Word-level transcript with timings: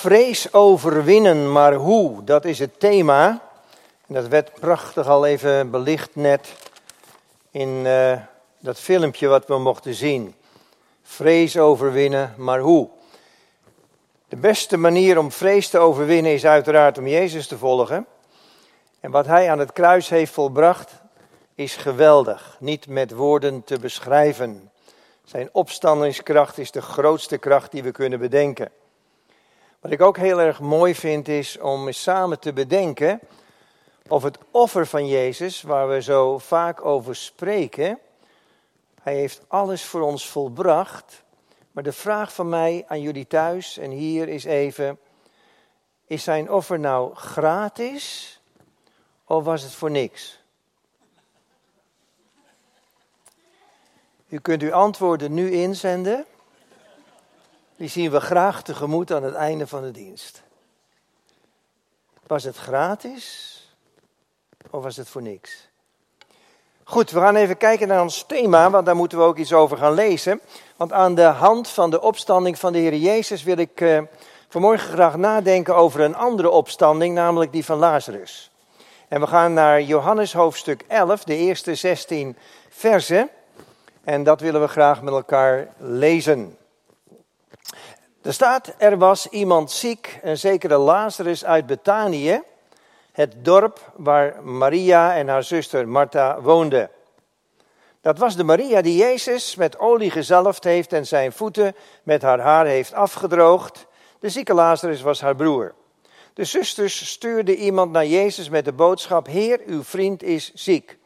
Vrees 0.00 0.52
overwinnen, 0.52 1.52
maar 1.52 1.74
hoe? 1.74 2.24
Dat 2.24 2.44
is 2.44 2.58
het 2.58 2.80
thema. 2.80 3.40
Dat 4.06 4.28
werd 4.28 4.52
prachtig 4.60 5.06
al 5.06 5.26
even 5.26 5.70
belicht 5.70 6.10
net 6.12 6.54
in 7.50 7.68
uh, 7.68 8.16
dat 8.58 8.78
filmpje 8.78 9.26
wat 9.26 9.46
we 9.46 9.58
mochten 9.58 9.94
zien. 9.94 10.34
Vrees 11.02 11.58
overwinnen, 11.58 12.34
maar 12.36 12.58
hoe? 12.58 12.88
De 14.28 14.36
beste 14.36 14.76
manier 14.76 15.18
om 15.18 15.32
vrees 15.32 15.68
te 15.68 15.78
overwinnen 15.78 16.32
is 16.32 16.46
uiteraard 16.46 16.98
om 16.98 17.06
Jezus 17.06 17.46
te 17.46 17.58
volgen. 17.58 18.06
En 19.00 19.10
wat 19.10 19.26
hij 19.26 19.50
aan 19.50 19.58
het 19.58 19.72
kruis 19.72 20.08
heeft 20.08 20.32
volbracht, 20.32 20.92
is 21.54 21.76
geweldig. 21.76 22.56
Niet 22.60 22.88
met 22.88 23.12
woorden 23.12 23.64
te 23.64 23.78
beschrijven. 23.78 24.70
Zijn 25.24 25.48
opstandingskracht 25.52 26.58
is 26.58 26.70
de 26.70 26.82
grootste 26.82 27.38
kracht 27.38 27.70
die 27.70 27.82
we 27.82 27.90
kunnen 27.90 28.18
bedenken. 28.18 28.70
Wat 29.80 29.92
ik 29.92 30.00
ook 30.00 30.16
heel 30.16 30.40
erg 30.40 30.60
mooi 30.60 30.94
vind 30.94 31.28
is 31.28 31.58
om 31.58 31.92
samen 31.92 32.40
te 32.40 32.52
bedenken 32.52 33.20
of 34.08 34.22
het 34.22 34.38
offer 34.50 34.86
van 34.86 35.06
Jezus, 35.06 35.62
waar 35.62 35.88
we 35.88 36.02
zo 36.02 36.38
vaak 36.38 36.84
over 36.84 37.16
spreken, 37.16 37.98
hij 39.02 39.14
heeft 39.14 39.42
alles 39.48 39.84
voor 39.84 40.00
ons 40.00 40.28
volbracht. 40.28 41.22
Maar 41.72 41.82
de 41.82 41.92
vraag 41.92 42.34
van 42.34 42.48
mij 42.48 42.84
aan 42.88 43.00
jullie 43.00 43.26
thuis 43.26 43.78
en 43.78 43.90
hier 43.90 44.28
is 44.28 44.44
even, 44.44 44.98
is 46.06 46.24
zijn 46.24 46.50
offer 46.50 46.78
nou 46.78 47.14
gratis 47.14 48.40
of 49.24 49.44
was 49.44 49.62
het 49.62 49.74
voor 49.74 49.90
niks? 49.90 50.42
U 54.28 54.38
kunt 54.38 54.62
uw 54.62 54.72
antwoorden 54.72 55.34
nu 55.34 55.50
inzenden. 55.50 56.26
Die 57.80 57.88
zien 57.88 58.10
we 58.10 58.20
graag 58.20 58.62
tegemoet 58.62 59.12
aan 59.12 59.22
het 59.22 59.34
einde 59.34 59.66
van 59.66 59.82
de 59.82 59.90
dienst. 59.90 60.42
Was 62.26 62.44
het 62.44 62.56
gratis 62.56 63.56
of 64.70 64.82
was 64.82 64.96
het 64.96 65.08
voor 65.08 65.22
niks? 65.22 65.68
Goed, 66.84 67.10
we 67.10 67.20
gaan 67.20 67.36
even 67.36 67.56
kijken 67.56 67.88
naar 67.88 68.02
ons 68.02 68.24
thema, 68.26 68.70
want 68.70 68.86
daar 68.86 68.96
moeten 68.96 69.18
we 69.18 69.24
ook 69.24 69.36
iets 69.36 69.52
over 69.52 69.76
gaan 69.76 69.92
lezen. 69.92 70.40
Want 70.76 70.92
aan 70.92 71.14
de 71.14 71.22
hand 71.22 71.68
van 71.68 71.90
de 71.90 72.00
opstanding 72.00 72.58
van 72.58 72.72
de 72.72 72.78
Heer 72.78 72.96
Jezus 72.96 73.42
wil 73.42 73.56
ik 73.56 73.80
uh, 73.80 74.00
vanmorgen 74.48 74.92
graag 74.92 75.16
nadenken 75.16 75.76
over 75.76 76.00
een 76.00 76.16
andere 76.16 76.50
opstanding, 76.50 77.14
namelijk 77.14 77.52
die 77.52 77.64
van 77.64 77.78
Lazarus. 77.78 78.50
En 79.08 79.20
we 79.20 79.26
gaan 79.26 79.52
naar 79.52 79.82
Johannes 79.82 80.32
hoofdstuk 80.32 80.84
11, 80.88 81.24
de 81.24 81.36
eerste 81.36 81.74
16 81.74 82.36
versen. 82.68 83.30
En 84.04 84.24
dat 84.24 84.40
willen 84.40 84.60
we 84.60 84.68
graag 84.68 85.02
met 85.02 85.14
elkaar 85.14 85.68
lezen. 85.78 86.58
Er 88.22 88.32
staat, 88.32 88.74
er 88.78 88.98
was 88.98 89.26
iemand 89.26 89.70
ziek, 89.70 90.18
een 90.22 90.38
zekere 90.38 90.76
Lazarus 90.76 91.44
uit 91.44 91.66
Betanië, 91.66 92.42
het 93.12 93.44
dorp 93.44 93.92
waar 93.96 94.42
Maria 94.42 95.14
en 95.14 95.28
haar 95.28 95.42
zuster 95.42 95.88
Martha 95.88 96.40
woonden. 96.40 96.90
Dat 98.00 98.18
was 98.18 98.36
de 98.36 98.44
Maria 98.44 98.82
die 98.82 98.96
Jezus 98.96 99.54
met 99.54 99.78
olie 99.78 100.10
gezalfd 100.10 100.64
heeft 100.64 100.92
en 100.92 101.06
zijn 101.06 101.32
voeten 101.32 101.74
met 102.02 102.22
haar 102.22 102.40
haar 102.40 102.66
heeft 102.66 102.92
afgedroogd. 102.92 103.86
De 104.18 104.28
zieke 104.28 104.54
Lazarus 104.54 105.02
was 105.02 105.20
haar 105.20 105.36
broer. 105.36 105.74
De 106.34 106.44
zusters 106.44 107.08
stuurden 107.08 107.56
iemand 107.56 107.92
naar 107.92 108.06
Jezus 108.06 108.48
met 108.48 108.64
de 108.64 108.72
boodschap: 108.72 109.26
Heer, 109.26 109.60
uw 109.66 109.82
vriend 109.82 110.22
is 110.22 110.54
ziek. 110.54 110.98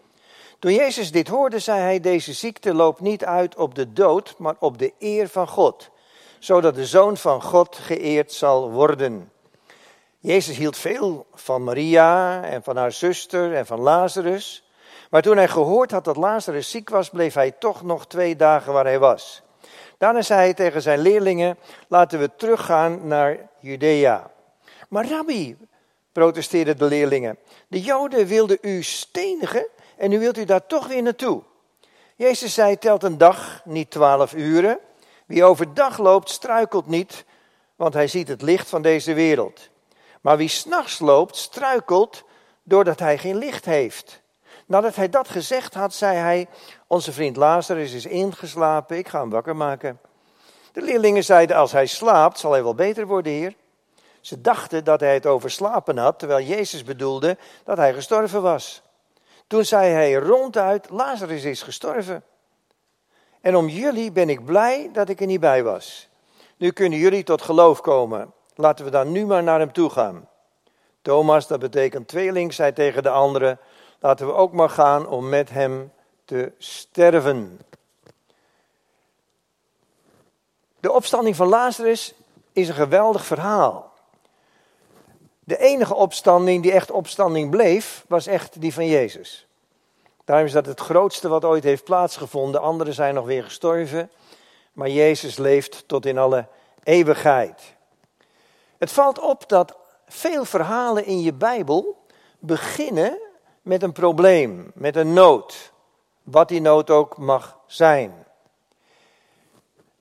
Toen 0.58 0.72
Jezus 0.72 1.12
dit 1.12 1.28
hoorde, 1.28 1.58
zei 1.58 1.80
hij: 1.80 2.00
Deze 2.00 2.32
ziekte 2.32 2.74
loopt 2.74 3.00
niet 3.00 3.24
uit 3.24 3.56
op 3.56 3.74
de 3.74 3.92
dood, 3.92 4.34
maar 4.38 4.56
op 4.58 4.78
de 4.78 4.92
eer 4.98 5.28
van 5.28 5.48
God, 5.48 5.90
zodat 6.44 6.74
de 6.74 6.86
zoon 6.86 7.16
van 7.16 7.42
God 7.42 7.76
geëerd 7.76 8.32
zal 8.32 8.70
worden. 8.70 9.32
Jezus 10.18 10.56
hield 10.56 10.76
veel 10.76 11.26
van 11.34 11.64
Maria 11.64 12.42
en 12.42 12.62
van 12.62 12.76
haar 12.76 12.92
zuster 12.92 13.54
en 13.54 13.66
van 13.66 13.80
Lazarus. 13.80 14.68
Maar 15.10 15.22
toen 15.22 15.36
hij 15.36 15.48
gehoord 15.48 15.90
had 15.90 16.04
dat 16.04 16.16
Lazarus 16.16 16.70
ziek 16.70 16.90
was, 16.90 17.10
bleef 17.10 17.34
hij 17.34 17.50
toch 17.50 17.82
nog 17.82 18.06
twee 18.06 18.36
dagen 18.36 18.72
waar 18.72 18.84
hij 18.84 18.98
was. 18.98 19.42
Daarna 19.98 20.22
zei 20.22 20.40
hij 20.40 20.54
tegen 20.54 20.82
zijn 20.82 20.98
leerlingen: 20.98 21.58
Laten 21.88 22.18
we 22.18 22.30
teruggaan 22.36 23.06
naar 23.06 23.38
Judea. 23.60 24.30
Maar 24.88 25.08
rabbi, 25.08 25.56
protesteerden 26.12 26.78
de 26.78 26.84
leerlingen, 26.84 27.38
de 27.68 27.80
Joden 27.80 28.26
wilden 28.26 28.58
u 28.60 28.82
stenigen 28.82 29.66
en 29.96 30.10
nu 30.10 30.18
wilt 30.18 30.38
u 30.38 30.44
daar 30.44 30.66
toch 30.66 30.86
weer 30.86 31.02
naartoe. 31.02 31.42
Jezus 32.16 32.54
zei, 32.54 32.78
telt 32.78 33.02
een 33.02 33.18
dag, 33.18 33.60
niet 33.64 33.90
twaalf 33.90 34.34
uren. 34.34 34.78
Wie 35.26 35.44
overdag 35.44 35.98
loopt, 35.98 36.30
struikelt 36.30 36.86
niet, 36.86 37.24
want 37.76 37.94
hij 37.94 38.08
ziet 38.08 38.28
het 38.28 38.42
licht 38.42 38.68
van 38.68 38.82
deze 38.82 39.14
wereld. 39.14 39.68
Maar 40.20 40.36
wie 40.36 40.48
s'nachts 40.48 40.98
loopt, 40.98 41.36
struikelt 41.36 42.24
doordat 42.62 42.98
hij 42.98 43.18
geen 43.18 43.36
licht 43.36 43.64
heeft. 43.64 44.22
Nadat 44.66 44.96
hij 44.96 45.08
dat 45.08 45.28
gezegd 45.28 45.74
had, 45.74 45.94
zei 45.94 46.16
hij, 46.16 46.48
onze 46.86 47.12
vriend 47.12 47.36
Lazarus 47.36 47.92
is 47.92 48.06
ingeslapen, 48.06 48.98
ik 48.98 49.08
ga 49.08 49.20
hem 49.20 49.30
wakker 49.30 49.56
maken. 49.56 50.00
De 50.72 50.82
leerlingen 50.82 51.24
zeiden, 51.24 51.56
als 51.56 51.72
hij 51.72 51.86
slaapt, 51.86 52.38
zal 52.38 52.52
hij 52.52 52.62
wel 52.62 52.74
beter 52.74 53.06
worden, 53.06 53.32
heer. 53.32 53.54
Ze 54.20 54.40
dachten 54.40 54.84
dat 54.84 55.00
hij 55.00 55.14
het 55.14 55.26
over 55.26 55.50
slapen 55.50 55.98
had, 55.98 56.18
terwijl 56.18 56.46
Jezus 56.46 56.84
bedoelde 56.84 57.38
dat 57.64 57.76
hij 57.76 57.94
gestorven 57.94 58.42
was. 58.42 58.82
Toen 59.46 59.64
zei 59.64 59.92
hij 59.92 60.14
ronduit, 60.14 60.90
Lazarus 60.90 61.44
is 61.44 61.62
gestorven. 61.62 62.24
En 63.44 63.56
om 63.56 63.68
jullie 63.68 64.12
ben 64.12 64.28
ik 64.28 64.44
blij 64.44 64.90
dat 64.92 65.08
ik 65.08 65.20
er 65.20 65.26
niet 65.26 65.40
bij 65.40 65.62
was. 65.62 66.08
Nu 66.56 66.70
kunnen 66.70 66.98
jullie 66.98 67.24
tot 67.24 67.42
geloof 67.42 67.80
komen. 67.80 68.32
Laten 68.54 68.84
we 68.84 68.90
dan 68.90 69.12
nu 69.12 69.26
maar 69.26 69.42
naar 69.42 69.58
hem 69.58 69.72
toe 69.72 69.90
gaan. 69.90 70.28
Thomas, 71.02 71.46
dat 71.46 71.60
betekent 71.60 72.08
tweeling, 72.08 72.52
zei 72.52 72.72
tegen 72.72 73.02
de 73.02 73.08
anderen, 73.08 73.58
laten 74.00 74.26
we 74.26 74.32
ook 74.32 74.52
maar 74.52 74.68
gaan 74.70 75.08
om 75.08 75.28
met 75.28 75.50
hem 75.50 75.92
te 76.24 76.52
sterven. 76.58 77.60
De 80.80 80.92
opstanding 80.92 81.36
van 81.36 81.48
Lazarus 81.48 82.14
is 82.52 82.68
een 82.68 82.74
geweldig 82.74 83.24
verhaal. 83.24 83.92
De 85.40 85.58
enige 85.58 85.94
opstanding 85.94 86.62
die 86.62 86.72
echt 86.72 86.90
opstanding 86.90 87.50
bleef, 87.50 88.04
was 88.08 88.26
echt 88.26 88.60
die 88.60 88.74
van 88.74 88.86
Jezus. 88.86 89.46
Daarom 90.24 90.46
is 90.46 90.52
dat 90.52 90.66
het 90.66 90.80
grootste 90.80 91.28
wat 91.28 91.44
ooit 91.44 91.64
heeft 91.64 91.84
plaatsgevonden. 91.84 92.60
Anderen 92.60 92.94
zijn 92.94 93.14
nog 93.14 93.24
weer 93.24 93.44
gestorven, 93.44 94.10
maar 94.72 94.88
Jezus 94.88 95.36
leeft 95.36 95.88
tot 95.88 96.06
in 96.06 96.18
alle 96.18 96.46
eeuwigheid. 96.82 97.74
Het 98.78 98.92
valt 98.92 99.18
op 99.20 99.48
dat 99.48 99.76
veel 100.06 100.44
verhalen 100.44 101.04
in 101.04 101.20
je 101.20 101.32
Bijbel 101.32 102.04
beginnen 102.38 103.18
met 103.62 103.82
een 103.82 103.92
probleem, 103.92 104.70
met 104.74 104.96
een 104.96 105.12
nood. 105.12 105.72
Wat 106.22 106.48
die 106.48 106.60
nood 106.60 106.90
ook 106.90 107.16
mag 107.18 107.58
zijn. 107.66 108.26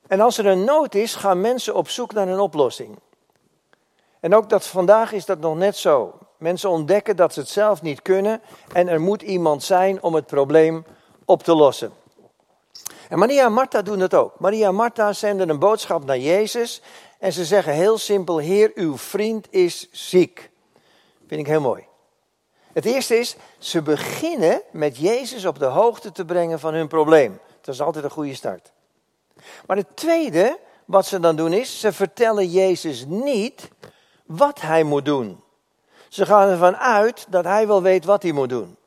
En 0.07 0.21
als 0.21 0.37
er 0.37 0.45
een 0.45 0.63
nood 0.63 0.95
is, 0.95 1.15
gaan 1.15 1.41
mensen 1.41 1.75
op 1.75 1.89
zoek 1.89 2.13
naar 2.13 2.27
een 2.27 2.39
oplossing. 2.39 2.99
En 4.19 4.35
ook 4.35 4.49
dat 4.49 4.67
vandaag 4.67 5.11
is 5.11 5.25
dat 5.25 5.39
nog 5.39 5.55
net 5.55 5.77
zo. 5.77 6.17
Mensen 6.43 6.69
ontdekken 6.69 7.15
dat 7.15 7.33
ze 7.33 7.39
het 7.39 7.49
zelf 7.49 7.81
niet 7.81 8.01
kunnen 8.01 8.41
en 8.73 8.87
er 8.87 9.01
moet 9.01 9.21
iemand 9.21 9.63
zijn 9.63 10.03
om 10.03 10.13
het 10.13 10.25
probleem 10.25 10.85
op 11.25 11.43
te 11.43 11.55
lossen. 11.55 11.91
En 13.09 13.19
Maria 13.19 13.45
en 13.45 13.53
Martha 13.53 13.81
doen 13.81 13.99
dat 13.99 14.13
ook. 14.13 14.39
Maria 14.39 14.67
en 14.67 14.75
Martha 14.75 15.13
zenden 15.13 15.49
een 15.49 15.59
boodschap 15.59 16.05
naar 16.05 16.17
Jezus 16.17 16.81
en 17.19 17.33
ze 17.33 17.45
zeggen 17.45 17.73
heel 17.73 17.97
simpel: 17.97 18.37
Heer, 18.37 18.71
uw 18.75 18.97
vriend 18.97 19.47
is 19.49 19.87
ziek. 19.91 20.49
Vind 21.27 21.41
ik 21.41 21.47
heel 21.47 21.61
mooi. 21.61 21.85
Het 22.73 22.85
eerste 22.85 23.15
is, 23.15 23.35
ze 23.57 23.81
beginnen 23.81 24.61
met 24.71 24.97
Jezus 24.97 25.45
op 25.45 25.59
de 25.59 25.65
hoogte 25.65 26.11
te 26.11 26.25
brengen 26.25 26.59
van 26.59 26.73
hun 26.73 26.87
probleem. 26.87 27.39
Dat 27.61 27.73
is 27.73 27.81
altijd 27.81 28.03
een 28.03 28.11
goede 28.11 28.35
start. 28.35 28.71
Maar 29.65 29.77
het 29.77 29.95
tweede 29.95 30.59
wat 30.85 31.05
ze 31.05 31.19
dan 31.19 31.35
doen 31.35 31.53
is, 31.53 31.79
ze 31.79 31.93
vertellen 31.93 32.47
Jezus 32.47 33.05
niet 33.05 33.69
wat 34.25 34.61
hij 34.61 34.83
moet 34.83 35.05
doen. 35.05 35.43
Ze 36.13 36.25
gaan 36.25 36.49
ervan 36.49 36.77
uit 36.77 37.25
dat 37.29 37.43
hij 37.43 37.67
wel 37.67 37.81
weet 37.81 38.05
wat 38.05 38.23
hij 38.23 38.31
moet 38.31 38.49
doen. 38.49 38.77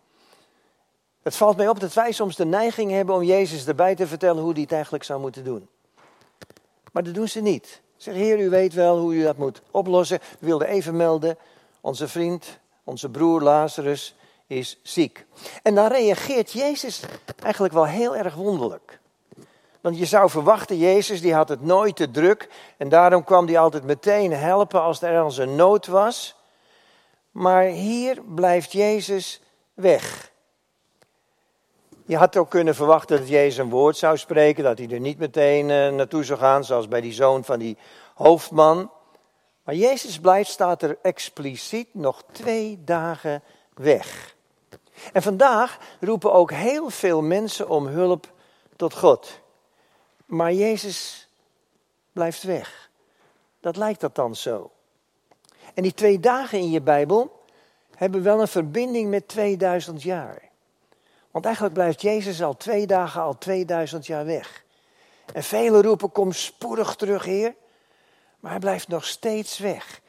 Het 1.23 1.37
valt 1.37 1.57
mij 1.57 1.69
op 1.69 1.81
dat 1.81 1.93
wij 1.93 2.13
soms 2.13 2.37
de 2.37 2.45
neiging 2.45 2.91
hebben 2.91 3.15
om 3.15 3.23
Jezus 3.23 3.67
erbij 3.67 3.95
te 3.95 4.07
vertellen 4.07 4.43
hoe 4.43 4.53
hij 4.53 4.63
het 4.63 4.73
eigenlijk 4.73 5.05
zou 5.05 5.21
moeten 5.21 5.45
doen. 5.45 5.69
Maar 6.93 7.03
dat 7.03 7.15
doen 7.15 7.29
ze 7.29 7.41
niet. 7.41 7.81
Zeg, 7.97 8.15
Heer, 8.15 8.41
u 8.41 8.51
weet 8.51 8.75
wel 8.75 8.99
hoe 8.99 9.15
u 9.15 9.23
dat 9.23 9.37
moet 9.37 9.63
oplossen. 9.71 10.19
We 10.39 10.47
wilden 10.47 10.69
even 10.69 10.97
melden, 10.97 11.39
onze 11.81 12.09
vriend, 12.09 12.59
onze 12.85 13.09
broer 13.09 13.43
Lazarus 13.43 14.15
is 14.47 14.79
ziek. 14.83 15.27
En 15.63 15.75
dan 15.75 15.87
reageert 15.87 16.53
Jezus 16.53 17.01
eigenlijk 17.43 17.75
wel 17.75 17.87
heel 17.87 18.17
erg 18.17 18.35
wonderlijk. 18.35 19.01
Want 19.81 19.99
je 19.99 20.07
zou 20.07 20.31
verwachten, 20.31 20.79
Jezus 20.79 21.21
die 21.21 21.35
had 21.35 21.49
het 21.49 21.63
nooit 21.63 21.97
te 21.97 22.11
druk. 22.11 22.49
En 22.77 22.89
daarom 22.89 23.25
kwam 23.25 23.47
hij 23.47 23.59
altijd 23.59 23.85
meteen 23.85 24.33
helpen 24.33 24.83
als 24.83 25.03
er 25.03 25.13
ergens 25.13 25.37
een 25.37 25.57
nood 25.57 25.87
was. 25.87 26.37
Maar 27.37 27.63
hier 27.65 28.23
blijft 28.23 28.73
Jezus 28.73 29.41
weg. 29.75 30.33
Je 32.05 32.17
had 32.17 32.37
ook 32.37 32.51
kunnen 32.51 32.75
verwachten 32.75 33.19
dat 33.19 33.29
Jezus 33.29 33.57
een 33.57 33.71
woord 33.71 33.97
zou 33.97 34.17
spreken, 34.17 34.65
dat 34.65 34.79
hij 34.79 34.89
er 34.89 35.01
niet 35.01 35.19
meteen 35.19 35.69
uh, 35.69 35.89
naartoe 35.89 36.25
zou 36.25 36.39
gaan, 36.39 36.65
zoals 36.65 36.89
bij 36.89 37.01
die 37.01 37.13
zoon 37.13 37.45
van 37.45 37.59
die 37.59 37.77
hoofdman. 38.15 38.91
Maar 39.63 39.75
Jezus 39.75 40.21
blijft, 40.21 40.51
staat 40.51 40.83
er 40.83 40.99
expliciet, 41.03 41.95
nog 41.95 42.23
twee 42.33 42.85
dagen 42.85 43.43
weg. 43.75 44.35
En 45.13 45.23
vandaag 45.23 45.79
roepen 46.01 46.33
ook 46.33 46.51
heel 46.51 46.91
veel 46.91 47.23
mensen 47.23 47.69
om 47.69 47.87
hulp 47.87 48.33
tot 48.77 48.95
God. 48.95 49.41
Maar 50.27 50.53
Jezus 50.53 51.29
blijft 52.13 52.43
weg. 52.43 52.91
Dat 53.61 53.77
lijkt 53.77 54.01
dat 54.01 54.15
dan 54.15 54.37
zo. 54.37 54.71
En 55.77 55.83
die 55.83 55.95
twee 55.95 56.21
dagen 56.21 56.59
in 56.59 56.71
je 56.71 56.81
Bijbel 56.81 57.45
hebben 57.97 58.23
wel 58.23 58.41
een 58.41 58.49
verbinding 58.49 59.11
met 59.11 59.29
2000 59.29 60.03
jaar. 60.03 60.43
Want 61.31 61.45
eigenlijk 61.45 61.75
blijft 61.75 62.03
Jezus 62.03 62.43
al 62.43 62.57
twee 62.57 62.87
dagen, 62.87 63.23
al 63.23 63.39
2000 63.39 64.07
jaar 64.07 64.25
weg. 64.25 64.65
En 65.33 65.43
velen 65.43 65.83
roepen, 65.83 66.13
kom 66.13 66.33
spoedig 66.33 66.95
terug, 66.95 67.25
Heer. 67.25 67.55
Maar 68.41 68.51
hij 68.51 68.61
blijft 68.61 68.89
nog 68.89 69.05
steeds 69.05 69.59
weg. 69.59 70.01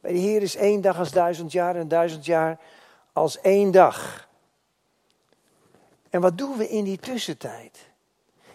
Bij 0.00 0.12
de 0.12 0.18
Heer 0.18 0.42
is 0.42 0.56
één 0.56 0.80
dag 0.80 0.98
als 0.98 1.10
duizend 1.10 1.52
jaar 1.52 1.76
en 1.76 1.88
duizend 1.88 2.24
jaar 2.24 2.60
als 3.12 3.40
één 3.40 3.70
dag. 3.70 4.28
En 6.10 6.20
wat 6.20 6.38
doen 6.38 6.56
we 6.56 6.68
in 6.68 6.84
die 6.84 6.98
tussentijd? 6.98 7.78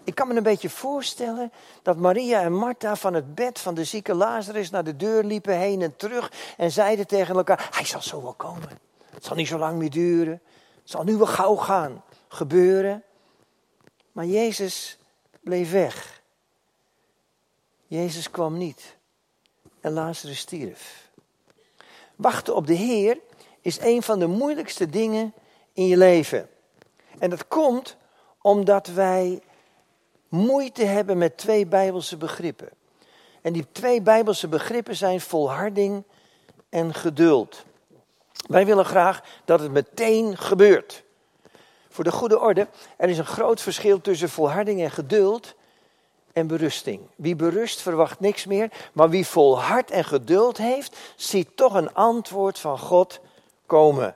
Ik 0.07 0.15
kan 0.15 0.27
me 0.27 0.35
een 0.35 0.43
beetje 0.43 0.69
voorstellen 0.69 1.51
dat 1.81 1.97
Maria 1.97 2.41
en 2.41 2.53
Martha 2.53 2.95
van 2.95 3.13
het 3.13 3.35
bed 3.35 3.59
van 3.59 3.73
de 3.73 3.83
zieke 3.83 4.13
Lazarus 4.13 4.69
naar 4.69 4.83
de 4.83 4.95
deur 4.95 5.23
liepen 5.23 5.57
heen 5.57 5.81
en 5.81 5.95
terug 5.95 6.31
en 6.57 6.71
zeiden 6.71 7.07
tegen 7.07 7.35
elkaar: 7.35 7.69
Hij 7.71 7.85
zal 7.85 8.01
zo 8.01 8.21
wel 8.21 8.33
komen. 8.33 8.79
Het 9.09 9.25
zal 9.25 9.35
niet 9.35 9.47
zo 9.47 9.57
lang 9.57 9.77
meer 9.77 9.89
duren. 9.89 10.41
Het 10.81 10.89
zal 10.89 11.03
nu 11.03 11.15
wel 11.15 11.27
gauw 11.27 11.55
gaan 11.55 12.03
gebeuren. 12.27 13.03
Maar 14.11 14.25
Jezus 14.25 14.97
bleef 15.41 15.71
weg. 15.71 16.21
Jezus 17.87 18.31
kwam 18.31 18.57
niet. 18.57 18.97
En 19.81 19.91
Lazarus 19.91 20.39
stierf. 20.39 21.09
Wachten 22.15 22.55
op 22.55 22.67
de 22.67 22.73
Heer 22.73 23.19
is 23.61 23.79
een 23.79 24.03
van 24.03 24.19
de 24.19 24.27
moeilijkste 24.27 24.89
dingen 24.89 25.33
in 25.73 25.87
je 25.87 25.97
leven. 25.97 26.49
En 27.19 27.29
dat 27.29 27.47
komt 27.47 27.97
omdat 28.41 28.87
wij 28.87 29.41
moeite 30.29 30.83
hebben 30.83 31.17
met 31.17 31.37
twee 31.37 31.65
Bijbelse 31.65 32.17
begrippen. 32.17 32.69
En 33.41 33.53
die 33.53 33.67
twee 33.71 34.01
Bijbelse 34.01 34.47
begrippen 34.47 34.95
zijn 34.95 35.21
volharding 35.21 36.03
en 36.69 36.93
geduld. 36.93 37.65
Wij 38.47 38.65
willen 38.65 38.85
graag 38.85 39.23
dat 39.45 39.59
het 39.59 39.71
meteen 39.71 40.37
gebeurt. 40.37 41.03
Voor 41.89 42.03
de 42.03 42.11
goede 42.11 42.39
orde, 42.39 42.67
er 42.97 43.09
is 43.09 43.17
een 43.17 43.25
groot 43.25 43.61
verschil 43.61 44.01
tussen 44.01 44.29
volharding 44.29 44.81
en 44.81 44.91
geduld 44.91 45.55
en 46.33 46.47
berusting. 46.47 47.01
Wie 47.15 47.35
berust 47.35 47.81
verwacht 47.81 48.19
niks 48.19 48.45
meer, 48.45 48.71
maar 48.93 49.09
wie 49.09 49.25
volhard 49.27 49.91
en 49.91 50.03
geduld 50.03 50.57
heeft, 50.57 50.97
ziet 51.15 51.57
toch 51.57 51.73
een 51.73 51.93
antwoord 51.93 52.59
van 52.59 52.79
God 52.79 53.19
komen. 53.65 54.15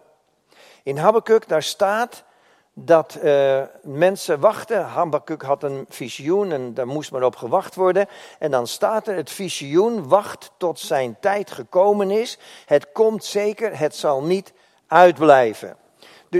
In 0.83 0.97
Habakkuk, 0.97 1.47
daar 1.47 1.63
staat 1.63 2.23
dat 2.73 3.17
uh, 3.23 3.61
mensen 3.81 4.39
wachten. 4.39 4.85
Habakkuk 4.85 5.41
had 5.41 5.63
een 5.63 5.85
visioen 5.89 6.51
en 6.51 6.73
daar 6.73 6.87
moest 6.87 7.11
maar 7.11 7.23
op 7.23 7.35
gewacht 7.35 7.75
worden. 7.75 8.07
En 8.39 8.51
dan 8.51 8.67
staat 8.67 9.07
er, 9.07 9.15
het 9.15 9.31
visioen 9.31 10.07
wacht 10.07 10.51
tot 10.57 10.79
zijn 10.79 11.17
tijd 11.19 11.51
gekomen 11.51 12.11
is. 12.11 12.37
Het 12.65 12.91
komt 12.91 13.23
zeker, 13.23 13.79
het 13.79 13.95
zal 13.95 14.23
niet 14.23 14.53
uitblijven. 14.87 15.77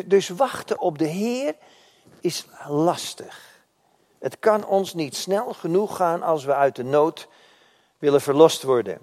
Dus 0.06 0.30
wachten 0.30 0.80
op 0.80 0.98
de 0.98 1.08
Heer 1.08 1.56
is 2.20 2.46
lastig. 2.68 3.50
Het 4.20 4.40
kan 4.40 4.66
ons 4.66 4.94
niet 4.94 5.16
snel 5.16 5.54
genoeg 5.54 5.96
gaan 5.96 6.24
als 6.24 6.44
we 6.44 6.54
uit 6.56 6.76
de 6.76 6.84
nood 6.84 7.28
willen 7.98 8.22
verlost 8.22 8.64
worden. 8.64 9.00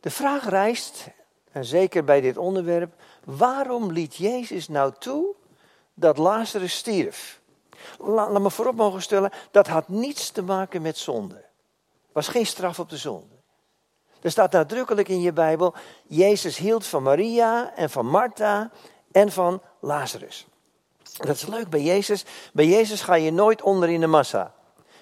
De 0.00 0.10
vraag 0.10 0.48
rijst, 0.48 1.06
en 1.52 1.64
zeker 1.64 2.04
bij 2.04 2.20
dit 2.20 2.36
onderwerp, 2.36 2.92
waarom 3.24 3.92
liet 3.92 4.16
Jezus 4.16 4.68
nou 4.68 4.92
toe 4.98 5.34
dat 5.94 6.18
Lazarus 6.18 6.74
stierf? 6.74 7.40
Laat 7.98 8.40
me 8.40 8.50
voorop 8.50 8.74
mogen 8.74 9.02
stellen, 9.02 9.30
dat 9.50 9.66
had 9.66 9.88
niets 9.88 10.30
te 10.30 10.42
maken 10.42 10.82
met 10.82 10.98
zonde. 10.98 11.44
Was 12.12 12.28
geen 12.28 12.46
straf 12.46 12.78
op 12.78 12.90
de 12.90 12.96
zonde. 12.96 13.34
Er 14.20 14.30
staat 14.30 14.52
nadrukkelijk 14.52 15.08
in 15.08 15.20
je 15.20 15.32
Bijbel, 15.32 15.74
Jezus 16.06 16.56
hield 16.56 16.86
van 16.86 17.02
Maria 17.02 17.74
en 17.74 17.90
van 17.90 18.06
Martha 18.06 18.70
en 19.12 19.32
van 19.32 19.62
Lazarus. 19.80 20.46
Dat 21.16 21.36
is 21.36 21.46
leuk 21.46 21.70
bij 21.70 21.82
Jezus. 21.82 22.24
Bij 22.52 22.66
Jezus 22.66 23.00
ga 23.00 23.14
je 23.14 23.32
nooit 23.32 23.62
onder 23.62 23.88
in 23.88 24.00
de 24.00 24.06
massa. 24.06 24.54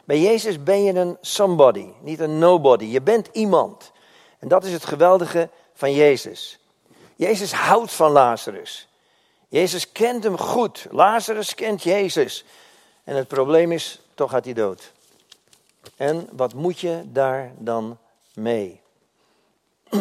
Bij 0.04 0.20
Jezus 0.20 0.62
ben 0.62 0.82
je 0.82 0.94
een 0.94 1.16
somebody, 1.20 1.92
niet 2.00 2.20
een 2.20 2.38
nobody. 2.38 2.84
Je 2.84 3.02
bent 3.02 3.28
iemand. 3.32 3.92
En 4.38 4.48
dat 4.48 4.64
is 4.64 4.72
het 4.72 4.84
geweldige 4.84 5.50
van 5.74 5.92
Jezus. 5.92 6.60
Jezus 7.16 7.52
houdt 7.52 7.92
van 7.92 8.10
Lazarus. 8.10 8.88
Jezus 9.50 9.92
kent 9.92 10.24
hem 10.24 10.38
goed. 10.38 10.86
Lazarus 10.90 11.54
kent 11.54 11.82
Jezus. 11.82 12.44
En 13.04 13.16
het 13.16 13.28
probleem 13.28 13.72
is, 13.72 14.00
toch 14.14 14.30
gaat 14.30 14.44
hij 14.44 14.54
dood. 14.54 14.92
En 15.96 16.28
wat 16.32 16.54
moet 16.54 16.80
je 16.80 17.02
daar 17.06 17.52
dan 17.58 17.98
mee? 18.34 18.80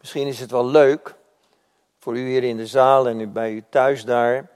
Misschien 0.00 0.26
is 0.26 0.40
het 0.40 0.50
wel 0.50 0.66
leuk 0.66 1.14
voor 1.98 2.16
u 2.16 2.28
hier 2.28 2.44
in 2.44 2.56
de 2.56 2.66
zaal 2.66 3.08
en 3.08 3.32
bij 3.32 3.52
u 3.52 3.64
thuis 3.70 4.04
daar 4.04 4.50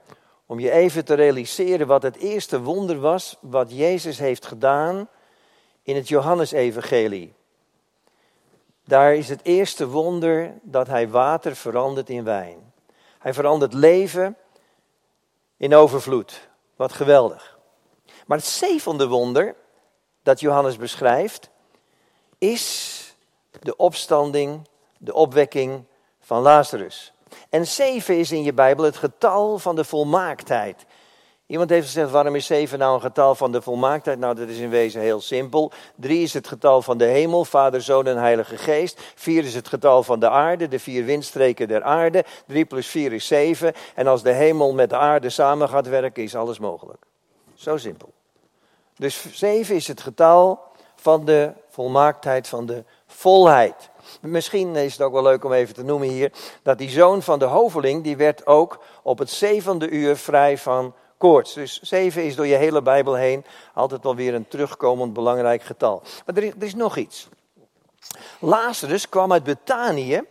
om 0.45 0.59
je 0.59 0.71
even 0.71 1.05
te 1.05 1.13
realiseren 1.13 1.87
wat 1.87 2.03
het 2.03 2.15
eerste 2.15 2.61
wonder 2.61 2.99
was 2.99 3.37
wat 3.41 3.71
Jezus 3.71 4.19
heeft 4.19 4.45
gedaan 4.45 5.09
in 5.83 5.95
het 5.95 6.07
Johannesevangelie. 6.07 7.33
Daar 8.85 9.15
is 9.15 9.29
het 9.29 9.39
eerste 9.43 9.87
wonder 9.87 10.53
dat 10.61 10.87
hij 10.87 11.09
water 11.09 11.55
verandert 11.55 12.09
in 12.09 12.23
wijn. 12.23 12.70
Hij 13.21 13.33
verandert 13.33 13.73
leven 13.73 14.37
in 15.57 15.75
overvloed. 15.75 16.49
Wat 16.75 16.93
geweldig. 16.93 17.57
Maar 18.25 18.37
het 18.37 18.47
zevende 18.47 19.07
wonder 19.07 19.55
dat 20.23 20.39
Johannes 20.39 20.77
beschrijft 20.77 21.49
is 22.37 23.15
de 23.59 23.75
opstanding, 23.75 24.67
de 24.97 25.13
opwekking 25.13 25.85
van 26.19 26.41
Lazarus. 26.41 27.13
En 27.49 27.67
zeven 27.67 28.17
is 28.17 28.31
in 28.31 28.43
je 28.43 28.53
Bijbel 28.53 28.85
het 28.85 28.97
getal 28.97 29.59
van 29.59 29.75
de 29.75 29.83
volmaaktheid. 29.83 30.85
Iemand 31.51 31.69
heeft 31.69 31.85
gezegd, 31.85 32.11
waarom 32.11 32.35
is 32.35 32.45
zeven 32.45 32.79
nou 32.79 32.93
een 32.93 33.01
getal 33.01 33.35
van 33.35 33.51
de 33.51 33.61
volmaaktheid? 33.61 34.19
Nou, 34.19 34.35
dat 34.35 34.47
is 34.47 34.57
in 34.57 34.69
wezen 34.69 35.01
heel 35.01 35.21
simpel. 35.21 35.71
Drie 35.95 36.21
is 36.21 36.33
het 36.33 36.47
getal 36.47 36.81
van 36.81 36.97
de 36.97 37.05
hemel, 37.05 37.45
Vader, 37.45 37.81
Zoon 37.81 38.07
en 38.07 38.17
Heilige 38.17 38.57
Geest. 38.57 39.01
Vier 39.15 39.43
is 39.43 39.53
het 39.55 39.67
getal 39.67 40.03
van 40.03 40.19
de 40.19 40.29
aarde, 40.29 40.67
de 40.67 40.79
vier 40.79 41.05
windstreken 41.05 41.67
der 41.67 41.83
aarde. 41.83 42.25
Drie 42.47 42.65
plus 42.65 42.87
vier 42.87 43.13
is 43.13 43.27
zeven. 43.27 43.73
En 43.95 44.07
als 44.07 44.23
de 44.23 44.31
hemel 44.31 44.73
met 44.73 44.89
de 44.89 44.95
aarde 44.95 45.29
samen 45.29 45.69
gaat 45.69 45.87
werken, 45.87 46.23
is 46.23 46.35
alles 46.35 46.59
mogelijk. 46.59 47.03
Zo 47.55 47.77
simpel. 47.77 48.13
Dus 48.95 49.25
zeven 49.33 49.75
is 49.75 49.87
het 49.87 50.01
getal 50.01 50.59
van 50.95 51.25
de 51.25 51.51
volmaaktheid, 51.69 52.47
van 52.47 52.65
de 52.65 52.83
volheid. 53.07 53.89
Misschien 54.21 54.75
is 54.75 54.91
het 54.91 55.01
ook 55.01 55.13
wel 55.13 55.23
leuk 55.23 55.43
om 55.43 55.53
even 55.53 55.73
te 55.73 55.83
noemen 55.83 56.07
hier, 56.07 56.31
dat 56.63 56.77
die 56.77 56.89
zoon 56.89 57.21
van 57.21 57.39
de 57.39 57.45
hoveling, 57.45 58.03
die 58.03 58.17
werd 58.17 58.47
ook 58.47 58.83
op 59.03 59.17
het 59.17 59.29
zevende 59.29 59.89
uur 59.89 60.15
vrij 60.17 60.57
van 60.57 60.93
koorts. 61.21 61.53
Dus 61.53 61.81
zeven 61.81 62.23
is 62.23 62.35
door 62.35 62.47
je 62.47 62.55
hele 62.55 62.81
Bijbel 62.81 63.13
heen 63.13 63.45
altijd 63.73 64.03
wel 64.03 64.15
weer 64.15 64.33
een 64.33 64.47
terugkomend 64.47 65.13
belangrijk 65.13 65.63
getal. 65.63 66.01
Maar 66.25 66.35
er 66.35 66.43
is, 66.43 66.51
er 66.51 66.63
is 66.63 66.75
nog 66.75 66.97
iets. 66.97 67.27
Lazarus 68.39 69.09
kwam 69.09 69.31
uit 69.31 69.43
Betanië. 69.43 70.21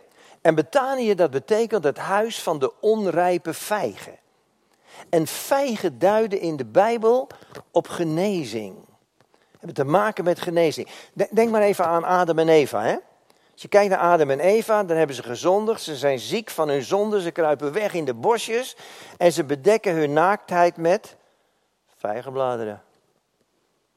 En 0.41 0.55
Betanië, 0.55 1.15
dat 1.15 1.31
betekent 1.31 1.83
het 1.83 1.97
huis 1.97 2.41
van 2.41 2.59
de 2.59 2.71
onrijpe 2.79 3.53
vijgen. 3.53 4.17
En 5.09 5.27
vijgen 5.27 5.99
duiden 5.99 6.39
in 6.39 6.57
de 6.57 6.65
Bijbel 6.65 7.27
op 7.71 7.87
genezing. 7.87 8.75
Hebben 9.51 9.73
te 9.73 9.91
maken 9.91 10.23
met 10.23 10.41
genezing. 10.41 10.87
Denk 11.31 11.51
maar 11.51 11.61
even 11.61 11.85
aan 11.85 12.03
Adam 12.03 12.39
en 12.39 12.49
Eva. 12.49 12.81
Hè? 12.81 12.95
Als 13.51 13.61
je 13.61 13.67
kijkt 13.67 13.89
naar 13.89 13.99
Adam 13.99 14.29
en 14.29 14.39
Eva, 14.39 14.83
dan 14.83 14.97
hebben 14.97 15.15
ze 15.15 15.23
gezondigd. 15.23 15.81
Ze 15.81 15.95
zijn 15.95 16.19
ziek 16.19 16.49
van 16.49 16.69
hun 16.69 16.83
zonde. 16.83 17.21
Ze 17.21 17.31
kruipen 17.31 17.73
weg 17.73 17.93
in 17.93 18.05
de 18.05 18.13
bosjes. 18.13 18.75
En 19.17 19.31
ze 19.31 19.43
bedekken 19.43 19.93
hun 19.93 20.13
naaktheid 20.13 20.77
met 20.77 21.15
vijgenbladeren. 21.97 22.81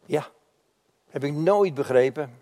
Ja, 0.06 0.26
heb 1.10 1.24
ik 1.24 1.32
nooit 1.32 1.74
begrepen. 1.74 2.38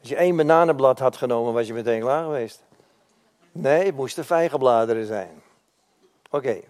Als 0.00 0.08
je 0.08 0.16
één 0.16 0.36
bananenblad 0.36 0.98
had 0.98 1.16
genomen, 1.16 1.52
was 1.52 1.66
je 1.66 1.72
meteen 1.72 2.00
klaar 2.00 2.22
geweest. 2.22 2.62
Nee, 3.52 3.84
het 3.84 3.96
moesten 3.96 4.24
vijgenbladeren 4.24 5.06
zijn. 5.06 5.42
Oké, 6.30 6.60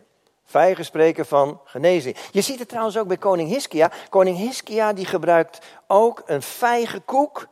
vijgen 0.44 0.84
spreken 0.84 1.26
van 1.26 1.60
genezing. 1.64 2.16
Je 2.32 2.40
ziet 2.40 2.58
het 2.58 2.68
trouwens 2.68 2.98
ook 2.98 3.06
bij 3.06 3.16
koning 3.16 3.48
Hiskia. 3.48 3.90
Koning 4.08 4.36
Hiskia 4.36 4.92
die 4.92 5.06
gebruikt 5.06 5.58
ook 5.86 6.22
een 6.26 6.42
vijgenkoek 6.42 7.46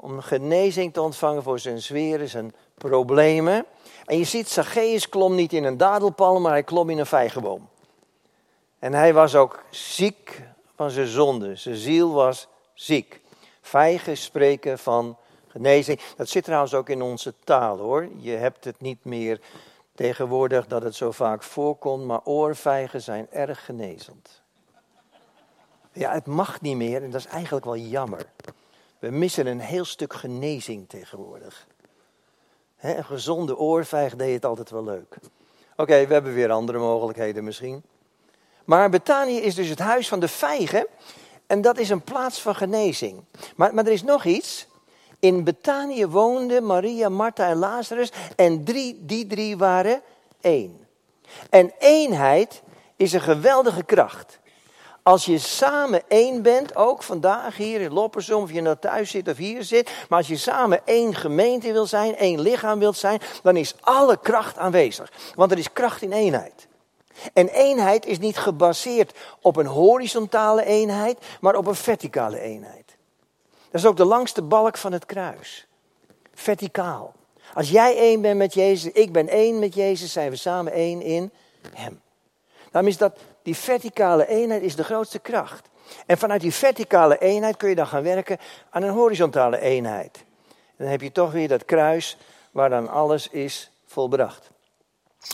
om 0.00 0.20
genezing 0.20 0.92
te 0.92 1.02
ontvangen 1.02 1.42
voor 1.42 1.58
zijn 1.58 1.80
zweren, 1.80 2.28
zijn 2.28 2.54
problemen. 2.74 3.64
En 4.04 4.18
je 4.18 4.24
ziet, 4.24 4.48
Zacchaeus 4.48 5.08
klom 5.08 5.34
niet 5.34 5.52
in 5.52 5.64
een 5.64 5.76
dadelpalm, 5.76 6.42
maar 6.42 6.52
hij 6.52 6.62
klom 6.62 6.90
in 6.90 6.98
een 6.98 7.06
vijgenboom. 7.06 7.68
En 8.78 8.92
hij 8.92 9.14
was 9.14 9.34
ook 9.34 9.62
ziek 9.70 10.42
van 10.74 10.90
zijn 10.90 11.06
zonde. 11.06 11.56
Zijn 11.56 11.76
ziel 11.76 12.12
was 12.12 12.48
ziek. 12.74 13.20
Vijgen 13.60 14.16
spreken 14.16 14.78
van 14.78 15.16
Genezing, 15.50 16.00
dat 16.16 16.28
zit 16.28 16.44
trouwens 16.44 16.74
ook 16.74 16.88
in 16.88 17.02
onze 17.02 17.34
taal 17.44 17.78
hoor. 17.78 18.08
Je 18.16 18.30
hebt 18.30 18.64
het 18.64 18.80
niet 18.80 19.04
meer 19.04 19.40
tegenwoordig 19.94 20.66
dat 20.66 20.82
het 20.82 20.94
zo 20.94 21.10
vaak 21.10 21.42
voorkomt, 21.42 22.04
maar 22.04 22.20
oorvijgen 22.24 23.02
zijn 23.02 23.26
erg 23.30 23.64
genezend. 23.64 24.42
Ja, 25.92 26.12
het 26.12 26.26
mag 26.26 26.60
niet 26.60 26.76
meer 26.76 27.02
en 27.02 27.10
dat 27.10 27.20
is 27.20 27.26
eigenlijk 27.26 27.64
wel 27.64 27.76
jammer. 27.76 28.26
We 29.00 29.10
missen 29.10 29.46
een 29.46 29.60
heel 29.60 29.84
stuk 29.84 30.14
genezing 30.14 30.88
tegenwoordig. 30.88 31.66
een 32.80 33.04
gezonde 33.04 33.56
oorvijg 33.56 34.16
deed 34.16 34.34
het 34.34 34.44
altijd 34.44 34.70
wel 34.70 34.84
leuk. 34.84 35.16
Oké, 35.76 36.06
we 36.06 36.12
hebben 36.12 36.34
weer 36.34 36.50
andere 36.50 36.78
mogelijkheden 36.78 37.44
misschien. 37.44 37.82
Maar 38.64 38.90
Betanië 38.90 39.36
is 39.36 39.54
dus 39.54 39.68
het 39.68 39.78
huis 39.78 40.08
van 40.08 40.20
de 40.20 40.28
vijgen. 40.28 40.86
En 41.46 41.60
dat 41.60 41.78
is 41.78 41.90
een 41.90 42.02
plaats 42.02 42.40
van 42.40 42.54
genezing. 42.54 43.24
Maar, 43.56 43.74
maar 43.74 43.86
er 43.86 43.92
is 43.92 44.02
nog 44.02 44.24
iets. 44.24 44.66
In 45.18 45.44
Betanië 45.44 46.06
woonden 46.06 46.66
Maria, 46.66 47.08
Martha 47.08 47.48
en 47.48 47.56
Lazarus. 47.56 48.12
En 48.36 48.64
drie, 48.64 48.98
die 49.00 49.26
drie 49.26 49.56
waren 49.56 50.02
één. 50.40 50.86
En 51.50 51.72
eenheid 51.78 52.62
is 52.96 53.12
een 53.12 53.20
geweldige 53.20 53.82
kracht. 53.82 54.39
Als 55.10 55.24
je 55.24 55.38
samen 55.38 56.02
één 56.08 56.42
bent, 56.42 56.76
ook 56.76 57.02
vandaag 57.02 57.56
hier 57.56 57.80
in 57.80 57.92
Loppersum, 57.92 58.42
of 58.42 58.52
je 58.52 58.60
nou 58.60 58.76
thuis 58.80 59.10
zit 59.10 59.28
of 59.28 59.36
hier 59.36 59.64
zit. 59.64 59.90
Maar 60.08 60.18
als 60.18 60.28
je 60.28 60.36
samen 60.36 60.80
één 60.84 61.14
gemeente 61.14 61.72
wil 61.72 61.86
zijn, 61.86 62.16
één 62.16 62.40
lichaam 62.40 62.78
wilt 62.78 62.96
zijn, 62.96 63.20
dan 63.42 63.56
is 63.56 63.74
alle 63.80 64.18
kracht 64.20 64.58
aanwezig. 64.58 65.12
Want 65.34 65.52
er 65.52 65.58
is 65.58 65.72
kracht 65.72 66.02
in 66.02 66.12
eenheid. 66.12 66.66
En 67.32 67.48
eenheid 67.48 68.06
is 68.06 68.18
niet 68.18 68.38
gebaseerd 68.38 69.12
op 69.40 69.56
een 69.56 69.66
horizontale 69.66 70.64
eenheid, 70.64 71.18
maar 71.40 71.54
op 71.54 71.66
een 71.66 71.74
verticale 71.74 72.40
eenheid. 72.40 72.96
Dat 73.70 73.80
is 73.80 73.86
ook 73.86 73.96
de 73.96 74.04
langste 74.04 74.42
balk 74.42 74.76
van 74.76 74.92
het 74.92 75.06
kruis. 75.06 75.66
Verticaal. 76.34 77.12
Als 77.54 77.70
jij 77.70 77.96
één 77.96 78.20
bent 78.20 78.38
met 78.38 78.54
Jezus, 78.54 78.92
ik 78.92 79.12
ben 79.12 79.28
één 79.28 79.58
met 79.58 79.74
Jezus, 79.74 80.12
zijn 80.12 80.30
we 80.30 80.36
samen 80.36 80.72
één 80.72 81.02
in 81.02 81.30
Hem. 81.74 82.00
Daarom 82.70 82.90
is 82.90 82.96
dat, 82.96 83.18
die 83.42 83.56
verticale 83.56 84.26
eenheid 84.26 84.62
is 84.62 84.76
de 84.76 84.84
grootste 84.84 85.18
kracht. 85.18 85.68
En 86.06 86.18
vanuit 86.18 86.40
die 86.40 86.54
verticale 86.54 87.18
eenheid 87.18 87.56
kun 87.56 87.68
je 87.68 87.74
dan 87.74 87.86
gaan 87.86 88.02
werken 88.02 88.38
aan 88.70 88.82
een 88.82 88.92
horizontale 88.92 89.60
eenheid. 89.60 90.24
En 90.48 90.76
dan 90.76 90.88
heb 90.88 91.00
je 91.00 91.12
toch 91.12 91.32
weer 91.32 91.48
dat 91.48 91.64
kruis 91.64 92.16
waar 92.50 92.70
dan 92.70 92.88
alles 92.88 93.28
is 93.28 93.70
volbracht. 93.86 94.50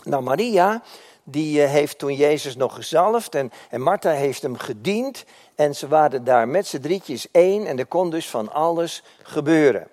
Nou, 0.03 0.23
Maria, 0.23 0.81
die 1.23 1.63
eh, 1.63 1.69
heeft 1.69 1.97
toen 1.97 2.13
Jezus 2.13 2.55
nog 2.55 2.75
gezalfd 2.75 3.35
en, 3.35 3.51
en 3.69 3.81
Martha 3.81 4.11
heeft 4.11 4.41
hem 4.41 4.57
gediend. 4.57 5.25
En 5.55 5.75
ze 5.75 5.87
waren 5.87 6.23
daar 6.23 6.47
met 6.47 6.67
z'n 6.67 6.79
drietjes 6.79 7.31
één 7.31 7.65
en 7.65 7.79
er 7.79 7.85
kon 7.85 8.09
dus 8.09 8.29
van 8.29 8.51
alles 8.51 9.03
gebeuren. 9.21 9.87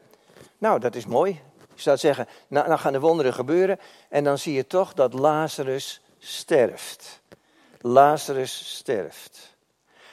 Nou, 0.59 0.81
dat 0.81 0.95
is 0.95 1.07
mooi. 1.07 1.41
Je 1.75 1.83
zou 1.83 1.97
zeggen, 1.97 2.29
nou, 2.49 2.69
nou 2.69 2.81
gaan 2.81 2.93
de 2.93 3.01
wonderen 3.01 3.35
gebeuren. 3.35 3.79
En 4.09 4.25
dan 4.25 4.39
zie 4.39 4.55
je 4.55 4.67
toch 4.67 4.95
dat 4.95 5.13
Lazarus 5.13 6.01
sterft. 6.19 7.21
Lazarus 7.87 8.77
sterft. 8.77 9.57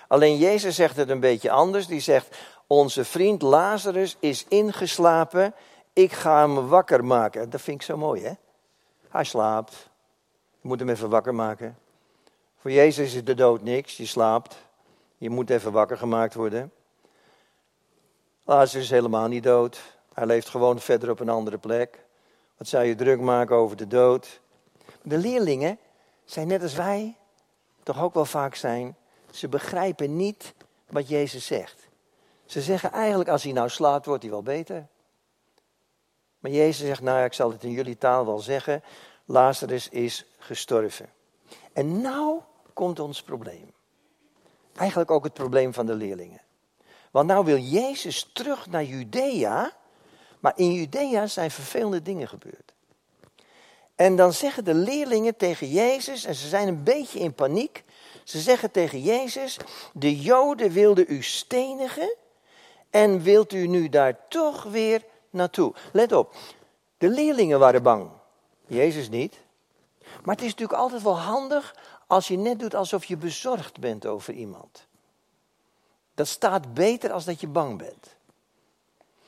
Alleen 0.07 0.37
Jezus 0.37 0.75
zegt 0.75 0.95
het 0.95 1.09
een 1.09 1.19
beetje 1.19 1.51
anders. 1.51 1.87
Die 1.87 1.99
zegt, 1.99 2.37
onze 2.67 3.05
vriend 3.05 3.41
Lazarus 3.41 4.15
is 4.19 4.45
ingeslapen. 4.47 5.53
Ik 5.93 6.11
ga 6.11 6.39
hem 6.39 6.67
wakker 6.67 7.05
maken. 7.05 7.49
Dat 7.49 7.61
vind 7.61 7.77
ik 7.77 7.85
zo 7.85 7.97
mooi, 7.97 8.23
hè? 8.23 8.31
Hij 9.09 9.23
slaapt. 9.23 9.89
Je 10.61 10.67
moet 10.67 10.79
hem 10.79 10.89
even 10.89 11.09
wakker 11.09 11.35
maken. 11.35 11.77
Voor 12.57 12.71
Jezus 12.71 13.13
is 13.13 13.23
de 13.23 13.33
dood 13.33 13.61
niks, 13.61 13.97
je 13.97 14.05
slaapt. 14.05 14.57
Je 15.17 15.29
moet 15.29 15.49
even 15.49 15.71
wakker 15.71 15.97
gemaakt 15.97 16.33
worden. 16.33 16.71
Lazarus 18.43 18.83
is 18.83 18.89
helemaal 18.89 19.27
niet 19.27 19.43
dood. 19.43 19.81
Hij 20.13 20.25
leeft 20.25 20.49
gewoon 20.49 20.79
verder 20.79 21.09
op 21.09 21.19
een 21.19 21.29
andere 21.29 21.57
plek. 21.57 22.05
Wat 22.57 22.67
zou 22.67 22.83
je 22.83 22.95
druk 22.95 23.19
maken 23.19 23.55
over 23.55 23.77
de 23.77 23.87
dood? 23.87 24.39
De 25.01 25.17
leerlingen 25.17 25.77
zijn 26.25 26.47
net 26.47 26.61
als 26.61 26.73
wij, 26.75 27.15
toch 27.83 28.01
ook 28.01 28.13
wel 28.13 28.25
vaak 28.25 28.55
zijn, 28.55 28.95
ze 29.31 29.47
begrijpen 29.47 30.15
niet 30.15 30.53
wat 30.89 31.07
Jezus 31.07 31.45
zegt. 31.45 31.89
Ze 32.45 32.61
zeggen 32.61 32.91
eigenlijk, 32.91 33.29
als 33.29 33.43
hij 33.43 33.51
nou 33.51 33.69
slaapt, 33.69 34.05
wordt 34.05 34.21
hij 34.21 34.31
wel 34.31 34.43
beter. 34.43 34.87
Maar 36.39 36.51
Jezus 36.51 36.87
zegt, 36.87 37.01
nou 37.01 37.17
ja, 37.17 37.25
ik 37.25 37.33
zal 37.33 37.51
het 37.51 37.63
in 37.63 37.71
jullie 37.71 37.97
taal 37.97 38.25
wel 38.25 38.39
zeggen, 38.39 38.83
Lazarus 39.25 39.89
is 39.89 40.25
gestorven. 40.37 41.09
En 41.73 42.01
nou 42.01 42.41
komt 42.73 42.99
ons 42.99 43.23
probleem. 43.23 43.73
Eigenlijk 44.75 45.11
ook 45.11 45.23
het 45.23 45.33
probleem 45.33 45.73
van 45.73 45.85
de 45.85 45.93
leerlingen. 45.93 46.41
Want 47.11 47.27
nou 47.27 47.45
wil 47.45 47.57
Jezus 47.57 48.29
terug 48.33 48.67
naar 48.67 48.83
Judea, 48.83 49.71
maar 50.39 50.53
in 50.55 50.73
Judea 50.73 51.27
zijn 51.27 51.51
vervelende 51.51 52.01
dingen 52.01 52.27
gebeurd. 52.27 52.73
En 54.01 54.15
dan 54.15 54.33
zeggen 54.33 54.63
de 54.63 54.73
leerlingen 54.73 55.35
tegen 55.35 55.67
Jezus, 55.67 56.23
en 56.25 56.35
ze 56.35 56.47
zijn 56.47 56.67
een 56.67 56.83
beetje 56.83 57.19
in 57.19 57.33
paniek. 57.33 57.83
Ze 58.23 58.39
zeggen 58.39 58.71
tegen 58.71 59.01
Jezus: 59.01 59.57
De 59.93 60.19
Joden 60.19 60.71
wilden 60.71 61.05
u 61.07 61.23
stenigen. 61.23 62.15
En 62.89 63.21
wilt 63.21 63.53
u 63.53 63.67
nu 63.67 63.89
daar 63.89 64.27
toch 64.27 64.63
weer 64.63 65.03
naartoe? 65.29 65.73
Let 65.91 66.11
op, 66.11 66.35
de 66.97 67.09
leerlingen 67.09 67.59
waren 67.59 67.83
bang. 67.83 68.09
Jezus 68.67 69.09
niet. 69.09 69.39
Maar 70.23 70.35
het 70.35 70.43
is 70.43 70.51
natuurlijk 70.51 70.79
altijd 70.79 71.01
wel 71.01 71.19
handig 71.19 71.75
als 72.07 72.27
je 72.27 72.37
net 72.37 72.59
doet 72.59 72.75
alsof 72.75 73.05
je 73.05 73.17
bezorgd 73.17 73.79
bent 73.79 74.05
over 74.05 74.33
iemand. 74.33 74.87
Dat 76.15 76.27
staat 76.27 76.73
beter 76.73 77.11
als 77.11 77.25
dat 77.25 77.41
je 77.41 77.47
bang 77.47 77.77
bent. 77.77 78.15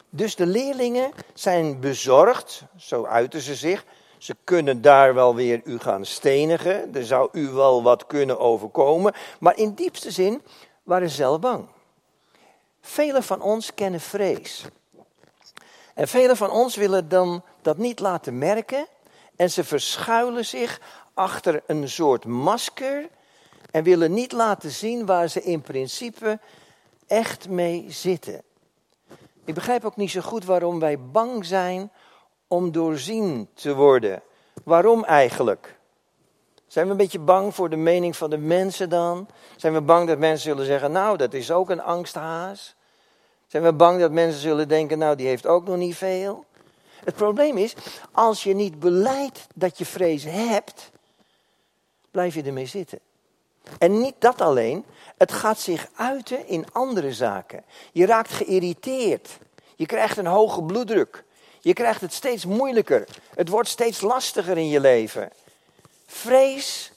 Dus 0.09 0.35
de 0.35 0.45
leerlingen 0.45 1.11
zijn 1.33 1.79
bezorgd, 1.79 2.63
zo 2.77 3.05
uiten 3.05 3.41
ze 3.41 3.55
zich. 3.55 3.85
Ze 4.23 4.35
kunnen 4.43 4.81
daar 4.81 5.13
wel 5.13 5.35
weer 5.35 5.61
u 5.63 5.79
gaan 5.79 6.05
stenigen. 6.05 6.95
Er 6.95 7.05
zou 7.05 7.29
u 7.31 7.47
wel 7.47 7.83
wat 7.83 8.07
kunnen 8.07 8.39
overkomen. 8.39 9.13
Maar 9.39 9.57
in 9.57 9.73
diepste 9.73 10.11
zin 10.11 10.41
waren 10.83 11.09
ze 11.09 11.15
zelf 11.15 11.39
bang. 11.39 11.67
Velen 12.81 13.23
van 13.23 13.41
ons 13.41 13.73
kennen 13.73 13.99
vrees. 13.99 14.65
En 15.93 16.07
velen 16.07 16.37
van 16.37 16.49
ons 16.49 16.75
willen 16.75 17.09
dan 17.09 17.43
dat 17.61 17.77
niet 17.77 17.99
laten 17.99 18.37
merken. 18.37 18.87
En 19.35 19.51
ze 19.51 19.63
verschuilen 19.63 20.45
zich 20.45 20.81
achter 21.13 21.63
een 21.67 21.89
soort 21.89 22.25
masker. 22.25 23.09
En 23.71 23.83
willen 23.83 24.13
niet 24.13 24.31
laten 24.31 24.71
zien 24.71 25.05
waar 25.05 25.27
ze 25.27 25.43
in 25.43 25.61
principe 25.61 26.39
echt 27.07 27.49
mee 27.49 27.85
zitten. 27.89 28.41
Ik 29.45 29.53
begrijp 29.53 29.85
ook 29.85 29.95
niet 29.95 30.11
zo 30.11 30.21
goed 30.21 30.45
waarom 30.45 30.79
wij 30.79 30.99
bang 30.99 31.45
zijn 31.45 31.91
om 32.47 32.71
doorzien 32.71 33.49
te 33.53 33.75
worden. 33.75 34.21
Waarom 34.63 35.03
eigenlijk? 35.03 35.77
Zijn 36.67 36.85
we 36.85 36.91
een 36.91 36.97
beetje 36.97 37.19
bang 37.19 37.55
voor 37.55 37.69
de 37.69 37.75
mening 37.75 38.15
van 38.15 38.29
de 38.29 38.37
mensen 38.37 38.89
dan? 38.89 39.27
Zijn 39.55 39.73
we 39.73 39.81
bang 39.81 40.07
dat 40.07 40.17
mensen 40.17 40.49
zullen 40.49 40.65
zeggen, 40.65 40.91
nou, 40.91 41.17
dat 41.17 41.33
is 41.33 41.51
ook 41.51 41.69
een 41.69 41.81
angsthaas? 41.81 42.75
Zijn 43.47 43.63
we 43.63 43.73
bang 43.73 43.99
dat 43.99 44.11
mensen 44.11 44.41
zullen 44.41 44.67
denken, 44.67 44.97
nou, 44.97 45.15
die 45.15 45.27
heeft 45.27 45.47
ook 45.47 45.67
nog 45.67 45.77
niet 45.77 45.95
veel? 45.95 46.45
Het 47.03 47.15
probleem 47.15 47.57
is, 47.57 47.75
als 48.11 48.43
je 48.43 48.55
niet 48.55 48.79
beleidt 48.79 49.47
dat 49.55 49.77
je 49.77 49.85
vrees 49.85 50.23
hebt, 50.23 50.91
blijf 52.11 52.33
je 52.33 52.43
ermee 52.43 52.65
zitten. 52.65 52.99
En 53.77 53.99
niet 53.99 54.15
dat 54.19 54.41
alleen, 54.41 54.85
het 55.17 55.31
gaat 55.31 55.59
zich 55.59 55.89
uiten 55.95 56.47
in 56.47 56.65
andere 56.71 57.13
zaken. 57.13 57.63
Je 57.91 58.05
raakt 58.05 58.31
geïrriteerd. 58.31 59.37
Je 59.75 59.85
krijgt 59.85 60.17
een 60.17 60.25
hoge 60.25 60.63
bloeddruk. 60.63 61.23
Je 61.63 61.73
krijgt 61.73 62.01
het 62.01 62.13
steeds 62.13 62.45
moeilijker. 62.45 63.07
Het 63.35 63.49
wordt 63.49 63.69
steeds 63.69 64.01
lastiger 64.01 64.57
in 64.57 64.67
je 64.67 64.79
leven. 64.79 65.31
Vrees 66.05 66.91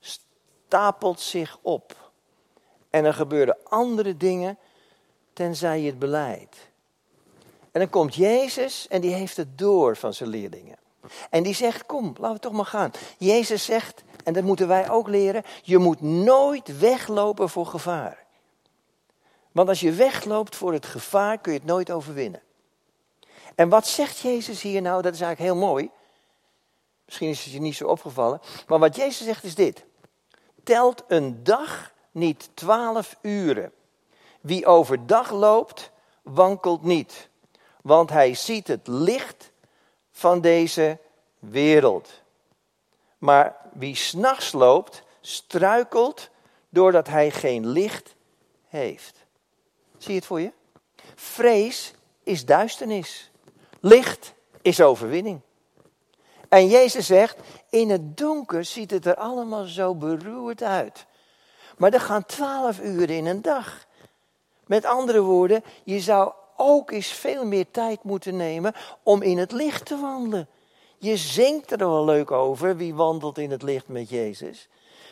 stapelt 0.00 1.20
zich 1.20 1.58
op. 1.62 1.96
En 2.90 3.04
er 3.04 3.14
gebeuren 3.14 3.56
andere 3.62 4.16
dingen 4.16 4.58
tenzij 5.32 5.80
je 5.80 5.86
het 5.86 5.98
beleidt. 5.98 6.56
En 7.72 7.80
dan 7.80 7.90
komt 7.90 8.14
Jezus 8.14 8.88
en 8.88 9.00
die 9.00 9.14
heeft 9.14 9.36
het 9.36 9.58
door 9.58 9.96
van 9.96 10.14
zijn 10.14 10.28
leerlingen. 10.28 10.76
En 11.30 11.42
die 11.42 11.54
zegt, 11.54 11.86
kom, 11.86 12.14
laten 12.18 12.34
we 12.34 12.40
toch 12.40 12.52
maar 12.52 12.66
gaan. 12.66 12.90
Jezus 13.18 13.64
zegt, 13.64 14.02
en 14.24 14.32
dat 14.32 14.44
moeten 14.44 14.68
wij 14.68 14.90
ook 14.90 15.08
leren, 15.08 15.42
je 15.62 15.78
moet 15.78 16.00
nooit 16.00 16.78
weglopen 16.78 17.48
voor 17.48 17.66
gevaar. 17.66 18.24
Want 19.52 19.68
als 19.68 19.80
je 19.80 19.92
wegloopt 19.92 20.56
voor 20.56 20.72
het 20.72 20.86
gevaar, 20.86 21.38
kun 21.38 21.52
je 21.52 21.58
het 21.58 21.68
nooit 21.68 21.90
overwinnen. 21.90 22.42
En 23.54 23.68
wat 23.68 23.86
zegt 23.86 24.18
Jezus 24.18 24.62
hier 24.62 24.82
nou? 24.82 25.02
Dat 25.02 25.14
is 25.14 25.20
eigenlijk 25.20 25.52
heel 25.52 25.66
mooi. 25.68 25.90
Misschien 27.04 27.28
is 27.28 27.44
het 27.44 27.52
je 27.52 27.60
niet 27.60 27.74
zo 27.74 27.86
opgevallen. 27.88 28.40
Maar 28.66 28.78
wat 28.78 28.96
Jezus 28.96 29.26
zegt 29.26 29.44
is 29.44 29.54
dit. 29.54 29.84
Telt 30.62 31.04
een 31.06 31.44
dag 31.44 31.92
niet 32.10 32.50
twaalf 32.54 33.16
uren. 33.20 33.72
Wie 34.40 34.66
overdag 34.66 35.30
loopt, 35.30 35.90
wankelt 36.22 36.82
niet. 36.82 37.28
Want 37.82 38.10
hij 38.10 38.34
ziet 38.34 38.68
het 38.68 38.86
licht 38.86 39.50
van 40.12 40.40
deze 40.40 40.98
wereld. 41.38 42.22
Maar 43.18 43.56
wie 43.72 43.94
s'nachts 43.96 44.52
loopt, 44.52 45.02
struikelt 45.20 46.30
doordat 46.68 47.06
hij 47.06 47.30
geen 47.30 47.66
licht 47.66 48.14
heeft. 48.68 49.24
Zie 49.98 50.12
je 50.12 50.18
het 50.18 50.26
voor 50.26 50.40
je? 50.40 50.52
Vrees 51.14 51.94
is 52.22 52.44
duisternis. 52.44 53.30
Licht 53.86 54.34
is 54.62 54.80
overwinning. 54.80 55.40
En 56.48 56.68
Jezus 56.68 57.06
zegt, 57.06 57.36
in 57.70 57.90
het 57.90 58.16
donker 58.16 58.64
ziet 58.64 58.90
het 58.90 59.06
er 59.06 59.14
allemaal 59.14 59.64
zo 59.64 59.94
beroerd 59.94 60.62
uit. 60.62 61.06
Maar 61.76 61.92
er 61.92 62.00
gaan 62.00 62.26
twaalf 62.26 62.80
uren 62.80 63.16
in 63.16 63.26
een 63.26 63.42
dag. 63.42 63.86
Met 64.66 64.84
andere 64.84 65.20
woorden, 65.20 65.64
je 65.82 66.00
zou 66.00 66.32
ook 66.56 66.90
eens 66.90 67.08
veel 67.08 67.46
meer 67.46 67.70
tijd 67.70 68.02
moeten 68.02 68.36
nemen 68.36 68.72
om 69.02 69.22
in 69.22 69.38
het 69.38 69.52
licht 69.52 69.86
te 69.86 69.96
wandelen. 69.96 70.48
Je 70.98 71.16
zingt 71.16 71.70
er 71.70 71.78
wel 71.78 72.04
leuk 72.04 72.30
over, 72.30 72.76
wie 72.76 72.94
wandelt 72.94 73.38
in 73.38 73.50
het 73.50 73.62
licht 73.62 73.88
met 73.88 74.08
Jezus. 74.08 74.68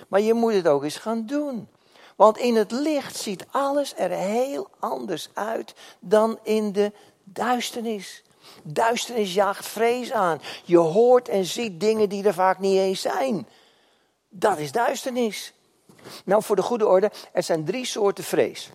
Maar 0.08 0.20
je 0.20 0.34
moet 0.34 0.54
het 0.54 0.68
ook 0.68 0.82
eens 0.82 0.96
gaan 0.96 1.26
doen. 1.26 1.68
Want 2.16 2.38
in 2.38 2.56
het 2.56 2.70
licht 2.70 3.16
ziet 3.16 3.46
alles 3.50 3.94
er 3.96 4.10
heel 4.10 4.68
anders 4.78 5.28
uit 5.34 5.74
dan 6.00 6.38
in 6.42 6.72
de 6.72 6.92
duisternis. 7.24 8.22
Duisternis 8.62 9.34
jaagt 9.34 9.66
vrees 9.66 10.12
aan. 10.12 10.40
Je 10.64 10.78
hoort 10.78 11.28
en 11.28 11.44
ziet 11.44 11.80
dingen 11.80 12.08
die 12.08 12.24
er 12.24 12.34
vaak 12.34 12.58
niet 12.58 12.78
eens 12.78 13.00
zijn. 13.00 13.48
Dat 14.28 14.58
is 14.58 14.72
duisternis. 14.72 15.52
Nou, 16.24 16.42
voor 16.42 16.56
de 16.56 16.62
goede 16.62 16.86
orde, 16.86 17.10
er 17.32 17.42
zijn 17.42 17.64
drie 17.64 17.86
soorten 17.86 18.24
vrees. 18.24 18.70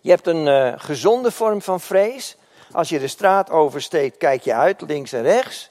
Je 0.00 0.10
hebt 0.10 0.26
een 0.26 0.46
uh, 0.46 0.72
gezonde 0.76 1.30
vorm 1.30 1.62
van 1.62 1.80
vrees. 1.80 2.36
Als 2.72 2.88
je 2.88 2.98
de 2.98 3.08
straat 3.08 3.50
oversteekt, 3.50 4.16
kijk 4.16 4.42
je 4.42 4.54
uit, 4.54 4.80
links 4.80 5.12
en 5.12 5.22
rechts. 5.22 5.70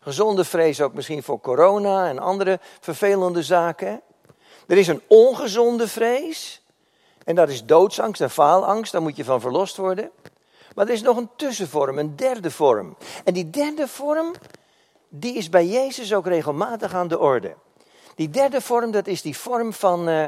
Gezonde 0.00 0.44
vrees 0.44 0.80
ook 0.80 0.94
misschien 0.94 1.22
voor 1.22 1.40
corona 1.40 2.08
en 2.08 2.18
andere 2.18 2.60
vervelende 2.80 3.42
zaken. 3.42 4.00
Er 4.66 4.78
is 4.78 4.88
een 4.88 5.02
ongezonde 5.06 5.88
vrees. 5.88 6.62
En 7.24 7.34
dat 7.34 7.48
is 7.48 7.64
doodsangst 7.64 8.20
en 8.20 8.30
faalangst, 8.30 8.92
daar 8.92 9.02
moet 9.02 9.16
je 9.16 9.24
van 9.24 9.40
verlost 9.40 9.76
worden. 9.76 10.10
Maar 10.80 10.88
er 10.88 10.94
is 10.94 11.02
nog 11.02 11.16
een 11.16 11.30
tussenvorm, 11.36 11.98
een 11.98 12.16
derde 12.16 12.50
vorm. 12.50 12.96
En 13.24 13.34
die 13.34 13.50
derde 13.50 13.88
vorm, 13.88 14.34
die 15.08 15.34
is 15.34 15.48
bij 15.48 15.66
Jezus 15.66 16.14
ook 16.14 16.26
regelmatig 16.26 16.94
aan 16.94 17.08
de 17.08 17.18
orde. 17.18 17.54
Die 18.14 18.30
derde 18.30 18.60
vorm, 18.60 18.90
dat 18.90 19.06
is 19.06 19.22
die 19.22 19.36
vorm 19.36 19.72
van, 19.72 20.08
uh, 20.08 20.24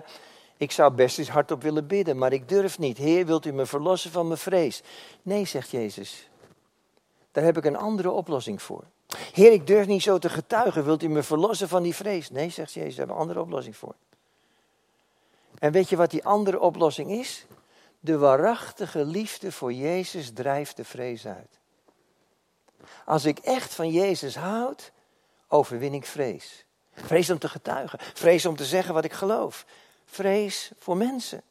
ik 0.56 0.72
zou 0.72 0.92
best 0.92 1.18
eens 1.18 1.28
hardop 1.28 1.62
willen 1.62 1.86
bidden, 1.86 2.18
maar 2.18 2.32
ik 2.32 2.48
durf 2.48 2.78
niet. 2.78 2.98
Heer, 2.98 3.26
wilt 3.26 3.46
u 3.46 3.52
me 3.52 3.66
verlossen 3.66 4.10
van 4.10 4.26
mijn 4.26 4.38
vrees? 4.38 4.82
Nee, 5.22 5.44
zegt 5.44 5.70
Jezus. 5.70 6.28
Daar 7.30 7.44
heb 7.44 7.56
ik 7.56 7.64
een 7.64 7.76
andere 7.76 8.10
oplossing 8.10 8.62
voor. 8.62 8.84
Heer, 9.32 9.52
ik 9.52 9.66
durf 9.66 9.86
niet 9.86 10.02
zo 10.02 10.18
te 10.18 10.28
getuigen. 10.28 10.84
Wilt 10.84 11.02
u 11.02 11.08
me 11.08 11.22
verlossen 11.22 11.68
van 11.68 11.82
die 11.82 11.94
vrees? 11.94 12.30
Nee, 12.30 12.50
zegt 12.50 12.72
Jezus, 12.72 12.94
daar 12.94 13.06
hebben 13.06 13.14
een 13.14 13.22
andere 13.22 13.40
oplossing 13.40 13.76
voor. 13.76 13.94
En 15.58 15.72
weet 15.72 15.88
je 15.88 15.96
wat 15.96 16.10
die 16.10 16.24
andere 16.24 16.60
oplossing 16.60 17.10
is? 17.10 17.46
De 18.04 18.18
waarachtige 18.18 19.04
liefde 19.04 19.52
voor 19.52 19.72
Jezus 19.72 20.32
drijft 20.32 20.76
de 20.76 20.84
vrees 20.84 21.26
uit. 21.26 21.58
Als 23.04 23.24
ik 23.24 23.38
echt 23.38 23.74
van 23.74 23.90
Jezus 23.90 24.36
houd, 24.36 24.92
overwin 25.48 25.94
ik 25.94 26.06
vrees. 26.06 26.64
Vrees 26.94 27.30
om 27.30 27.38
te 27.38 27.48
getuigen. 27.48 27.98
Vrees 28.14 28.46
om 28.46 28.56
te 28.56 28.64
zeggen 28.64 28.94
wat 28.94 29.04
ik 29.04 29.12
geloof. 29.12 29.66
Vrees 30.04 30.70
voor 30.78 30.96
mensen. 30.96 31.42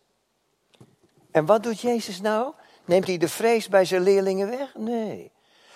En 1.31 1.45
wat 1.45 1.63
doet 1.63 1.81
Jezus 1.81 2.21
nou? 2.21 2.53
Neemt 2.85 3.07
hij 3.07 3.17
de 3.17 3.29
vrees 3.29 3.67
bij 3.67 3.85
zijn 3.85 4.01
leerlingen 4.01 4.49
weg? 4.49 4.75
Nee. 4.75 5.31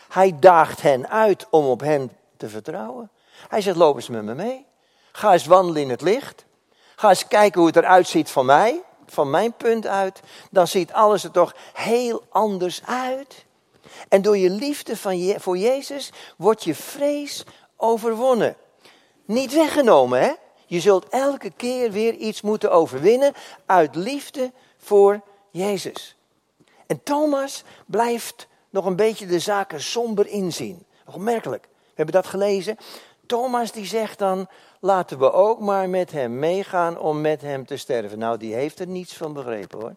Hij 0.10 0.40
daagt 0.40 0.82
hen 0.82 1.10
uit 1.10 1.50
om 1.50 1.66
op 1.66 1.80
hen 1.80 2.12
te 2.38 2.50
vertrouwen. 2.50 3.12
Hij 3.48 3.62
zegt, 3.62 3.78
loop 3.78 3.96
eens 3.96 4.10
met 4.10 4.24
me 4.24 4.34
mee. 4.34 4.66
Ga 5.12 5.34
eens 5.34 5.46
wandelen 5.46 5.82
in 5.82 5.90
het 5.90 6.02
licht. 6.02 6.46
Ga 6.96 7.10
eens 7.10 7.28
kijken 7.28 7.60
hoe 7.60 7.70
het 7.70 7.78
eruit 7.78 8.08
ziet 8.08 8.30
van 8.30 8.46
mij, 8.46 8.82
van 9.16 9.30
mijn 9.30 9.54
punt 9.54 9.88
uit. 9.88 10.20
Dan 10.52 10.68
ziet 10.68 10.94
alles 10.94 11.24
er 11.24 11.32
toch 11.32 11.56
heel 11.74 12.24
anders 12.30 12.82
uit. 12.86 13.46
En 14.10 14.22
door 14.22 14.38
je 14.38 14.50
liefde 14.50 14.98
van 14.98 15.34
voor 15.38 15.58
Jezus 15.58 16.12
wordt 16.38 16.64
je 16.64 16.76
vrees 16.76 17.44
overwonnen. 17.78 18.56
Niet 19.26 19.54
weggenomen, 19.54 20.22
hè? 20.22 20.32
Je 20.66 20.80
zult 20.80 21.10
elke 21.10 21.52
keer 21.52 21.92
weer 21.92 22.14
iets 22.14 22.42
moeten 22.42 22.72
overwinnen 22.72 23.34
uit 23.66 23.96
liefde 23.96 24.52
voor 24.78 25.22
Jezus. 25.52 26.16
En 26.88 27.04
Thomas 27.04 27.64
blijft 27.86 28.48
nog 28.70 28.86
een 28.86 28.96
beetje 28.96 29.26
de 29.26 29.40
zaken 29.40 29.82
somber 29.82 30.28
inzien. 30.28 30.86
Opmerkelijk. 31.14 31.68
We 31.72 31.94
hebben 31.94 32.16
dat 32.16 32.28
gelezen. 32.28 32.78
Thomas 33.26 33.72
die 33.72 33.86
zegt 33.86 34.20
dan, 34.20 34.48
laten 34.80 35.20
we 35.20 35.32
ook 35.32 35.60
maar 35.60 35.90
met 35.90 36.12
hem 36.12 36.40
meegaan 36.40 37.00
om 37.00 37.22
met 37.22 37.42
hem 37.42 37.66
te 37.66 37.78
sterven. 37.78 38.20
Nou, 38.20 38.38
die 38.38 38.54
heeft 38.54 38.80
er 38.80 38.88
niets 38.88 39.14
van 39.18 39.34
begrepen 39.34 39.80
hoor. 39.80 39.96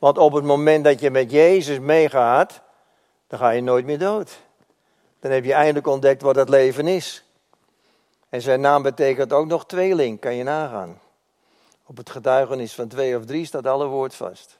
Want 0.00 0.18
op 0.18 0.32
het 0.32 0.44
moment 0.44 0.84
dat 0.84 1.00
je 1.00 1.10
met 1.10 1.30
Jezus 1.30 1.78
meegaat, 1.78 2.60
dan 3.26 3.38
ga 3.38 3.50
je 3.50 3.62
nooit 3.62 3.84
meer 3.84 3.98
dood. 3.98 4.38
Dan 5.20 5.30
heb 5.30 5.44
je 5.44 5.52
eindelijk 5.52 5.86
ontdekt 5.86 6.22
wat 6.22 6.36
het 6.36 6.48
leven 6.48 6.86
is. 6.86 7.24
En 8.28 8.40
zijn 8.40 8.60
naam 8.60 8.82
betekent 8.82 9.32
ook 9.32 9.46
nog 9.46 9.66
tweeling, 9.66 10.20
kan 10.20 10.34
je 10.34 10.42
nagaan. 10.42 11.00
Op 11.86 11.96
het 11.96 12.10
getuigenis 12.10 12.74
van 12.74 12.88
twee 12.88 13.16
of 13.16 13.24
drie 13.24 13.46
staat 13.46 13.66
alle 13.66 13.86
woord 13.86 14.14
vast. 14.14 14.58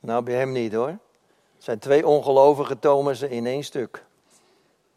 Nou, 0.00 0.22
bij 0.22 0.34
hem 0.34 0.52
niet 0.52 0.72
hoor. 0.72 0.88
Het 0.88 1.64
zijn 1.64 1.78
twee 1.78 2.06
ongelovige 2.06 2.78
Thomasen 2.78 3.30
in 3.30 3.46
één 3.46 3.64
stuk. 3.64 4.04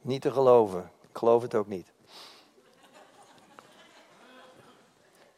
Niet 0.02 0.22
te 0.22 0.32
geloven. 0.32 0.92
Geloof 1.18 1.42
het 1.42 1.56
ook 1.56 1.68
niet. 1.68 1.88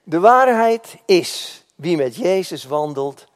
De 0.03 0.19
waarheid 0.19 0.97
is, 1.05 1.63
wie 1.75 1.97
met 1.97 2.15
Jezus 2.15 2.63
wandelt, 2.63 3.27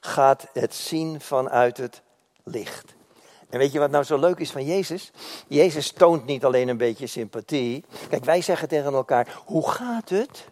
gaat 0.00 0.46
het 0.52 0.74
zien 0.74 1.20
vanuit 1.20 1.76
het 1.76 2.02
licht. 2.44 2.94
En 3.48 3.58
weet 3.58 3.72
je 3.72 3.78
wat 3.78 3.90
nou 3.90 4.04
zo 4.04 4.18
leuk 4.18 4.38
is 4.38 4.50
van 4.50 4.64
Jezus? 4.64 5.10
Jezus 5.46 5.92
toont 5.92 6.26
niet 6.26 6.44
alleen 6.44 6.68
een 6.68 6.76
beetje 6.76 7.06
sympathie. 7.06 7.84
Kijk, 8.08 8.24
wij 8.24 8.42
zeggen 8.42 8.68
tegen 8.68 8.92
elkaar, 8.92 9.40
hoe 9.44 9.70
gaat 9.70 10.08
het? 10.08 10.44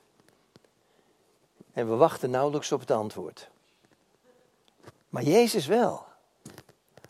En 1.72 1.88
we 1.88 1.96
wachten 1.96 2.30
nauwelijks 2.30 2.72
op 2.72 2.80
het 2.80 2.90
antwoord. 2.90 3.48
Maar 5.09 5.22
Jezus 5.22 5.66
wel. 5.66 6.04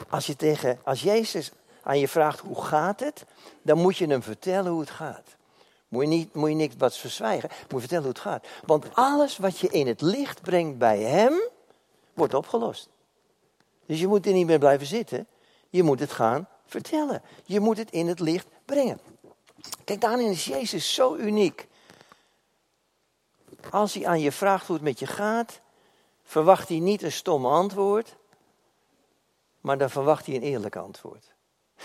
Als, 0.09 0.27
je 0.27 0.37
tegen, 0.37 0.81
als 0.85 1.03
Jezus 1.03 1.53
aan 1.87 1.99
je 1.99 2.09
vraagt 2.09 2.41
hoe 2.41 2.65
gaat 2.65 3.01
het, 3.01 3.25
dan 3.63 3.79
moet 3.79 3.97
je 3.97 4.07
hem 4.07 4.23
vertellen 4.23 4.71
hoe 4.71 4.81
het 4.81 4.91
gaat. 4.91 5.37
Moet 5.89 6.03
je, 6.03 6.09
niet, 6.09 6.35
moet 6.35 6.49
je 6.49 6.55
niks 6.55 6.75
wat 6.79 6.97
verzwijgen, 6.97 7.49
moet 7.49 7.71
je 7.71 7.79
vertellen 7.79 8.05
hoe 8.05 8.13
het 8.13 8.23
gaat. 8.23 8.47
Want 8.65 8.95
alles 8.95 9.37
wat 9.37 9.59
je 9.59 9.69
in 9.69 9.87
het 9.87 10.01
licht 10.01 10.43
brengt 10.43 10.79
bij 10.79 11.01
hem, 11.01 11.41
wordt 12.15 12.35
opgelost. 12.35 12.89
Dus 13.87 14.01
je 14.01 14.07
moet 14.07 14.27
er 14.27 14.33
niet 14.33 14.47
meer 14.47 14.59
blijven 14.59 14.87
zitten. 14.87 15.27
Je 15.71 15.83
moet 15.83 16.01
het 16.01 16.13
gaan 16.13 16.49
vertellen. 16.67 17.23
Je 17.45 17.61
moet 17.61 17.77
het 17.77 17.91
in 17.91 18.07
het 18.07 18.21
licht 18.21 18.47
brengen. 18.65 19.01
Kijk, 19.85 20.01
daarin 20.01 20.31
is 20.31 20.45
Jezus 20.45 20.95
zo 20.95 21.15
uniek. 21.15 21.69
Als 23.71 23.95
hij 23.95 24.07
aan 24.07 24.21
je 24.21 24.33
vraagt 24.33 24.67
hoe 24.67 24.77
het 24.77 24.85
met 24.85 24.99
je 24.99 25.07
gaat, 25.07 25.61
verwacht 26.23 26.69
hij 26.69 26.79
niet 26.79 27.03
een 27.03 27.13
stom 27.13 27.47
antwoord, 27.47 28.17
maar 29.61 29.79
dan 29.79 29.91
verwacht 29.91 30.27
hij 30.27 30.35
een 30.35 30.43
eerlijk 30.43 30.77
antwoord. 30.77 31.35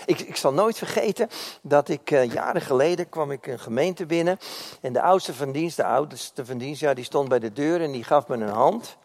Ik, 0.06 0.20
ik 0.20 0.36
zal 0.36 0.52
nooit 0.52 0.78
vergeten 0.78 1.28
dat 1.62 1.88
ik 1.88 2.10
uh, 2.10 2.32
jaren 2.32 2.60
geleden 2.60 3.08
kwam 3.08 3.30
ik 3.30 3.46
een 3.46 3.58
gemeente 3.58 4.06
binnen 4.06 4.38
en 4.80 4.92
de 4.92 5.02
oudste 5.02 5.34
van 5.34 5.52
dienst, 5.52 5.76
de 5.76 5.84
oudste 5.84 6.46
van 6.46 6.58
dienst, 6.58 6.94
die 6.94 7.04
stond 7.04 7.28
bij 7.28 7.38
de 7.38 7.52
deur 7.52 7.80
en 7.80 7.92
die 7.92 8.04
gaf 8.04 8.28
me 8.28 8.34
een 8.34 8.48
hand. 8.48 8.96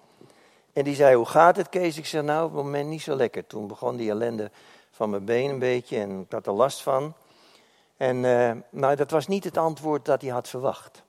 En 0.74 0.84
die 0.84 0.96
zei, 0.96 1.16
hoe 1.16 1.26
gaat 1.26 1.56
het 1.56 1.70
Kees? 1.70 1.98
Ik 1.98 2.06
zei, 2.06 2.24
nou 2.24 2.46
op 2.46 2.56
het 2.56 2.64
moment 2.64 2.90
niet 2.90 3.02
zo 3.02 3.16
lekker. 3.16 3.48
Toen 3.48 3.68
begon 3.68 3.96
die 3.96 4.10
ellende 4.10 4.52
van 4.92 5.10
mijn 5.10 5.26
been 5.26 5.50
een 5.50 5.60
beetje 5.60 6.00
en 6.00 6.22
ik 6.22 6.32
had 6.32 6.48
er 6.48 6.54
last 6.54 6.82
van. 6.82 7.14
En 7.98 8.24
uh, 8.24 8.52
nou, 8.70 8.96
dat 8.96 9.12
was 9.12 9.28
niet 9.28 9.44
het 9.44 9.58
antwoord 9.58 10.06
dat 10.06 10.22
hij 10.22 10.32
had 10.32 10.48
verwacht. 10.48 11.04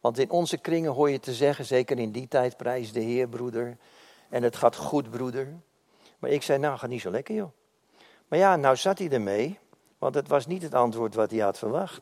Want 0.00 0.18
in 0.18 0.30
onze 0.30 0.58
kringen 0.58 0.92
hoor 0.92 1.10
je 1.10 1.20
te 1.20 1.34
zeggen, 1.34 1.64
zeker 1.64 1.98
in 1.98 2.12
die 2.12 2.28
tijd, 2.28 2.56
prijs 2.56 2.92
de 2.92 3.00
Heer, 3.00 3.28
broeder. 3.28 3.76
En 4.28 4.42
het 4.42 4.56
gaat 4.56 4.76
goed, 4.76 5.10
broeder. 5.10 5.54
Maar 6.18 6.30
ik 6.30 6.42
zei, 6.42 6.58
nou, 6.58 6.78
gaat 6.78 6.90
niet 6.90 7.00
zo 7.00 7.10
lekker, 7.10 7.34
joh. 7.34 7.50
Maar 8.30 8.38
ja, 8.38 8.56
nou 8.56 8.76
zat 8.76 8.98
hij 8.98 9.10
ermee, 9.10 9.58
want 9.98 10.14
het 10.14 10.28
was 10.28 10.46
niet 10.46 10.62
het 10.62 10.74
antwoord 10.74 11.14
wat 11.14 11.30
hij 11.30 11.40
had 11.40 11.58
verwacht. 11.58 12.00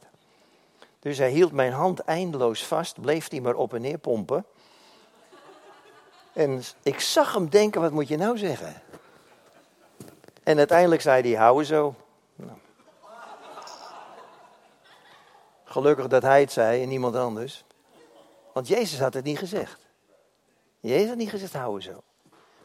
Dus 0.99 1.19
hij 1.19 1.31
hield 1.31 1.53
mijn 1.53 1.73
hand 1.73 1.99
eindeloos 1.99 2.67
vast, 2.67 3.01
bleef 3.01 3.31
hij 3.31 3.41
maar 3.41 3.55
op 3.55 3.75
en 3.75 3.81
neer 3.81 3.99
pompen. 3.99 4.45
En 6.33 6.63
ik 6.83 7.01
zag 7.01 7.35
hem 7.35 7.49
denken, 7.49 7.81
wat 7.81 7.93
moet 7.93 8.09
je 8.09 8.17
nou 8.17 8.39
zeggen? 8.39 8.83
En 10.43 10.59
uiteindelijk 10.59 11.01
zei 11.01 11.23
hij, 11.23 11.41
hou 11.41 11.65
zo. 11.65 11.95
Nou. 12.35 12.59
Gelukkig 15.65 16.07
dat 16.07 16.23
hij 16.23 16.41
het 16.41 16.53
zei 16.53 16.83
en 16.83 16.89
niemand 16.89 17.17
anders. 17.17 17.65
Want 18.53 18.69
Jezus 18.69 19.01
had 19.01 19.15
het 19.15 19.25
niet 19.25 19.39
gezegd. 19.39 19.87
Jezus 20.81 21.09
had 21.09 21.17
niet 21.17 21.31
gezegd, 21.31 21.53
hou 21.53 21.81
zo. 21.81 22.03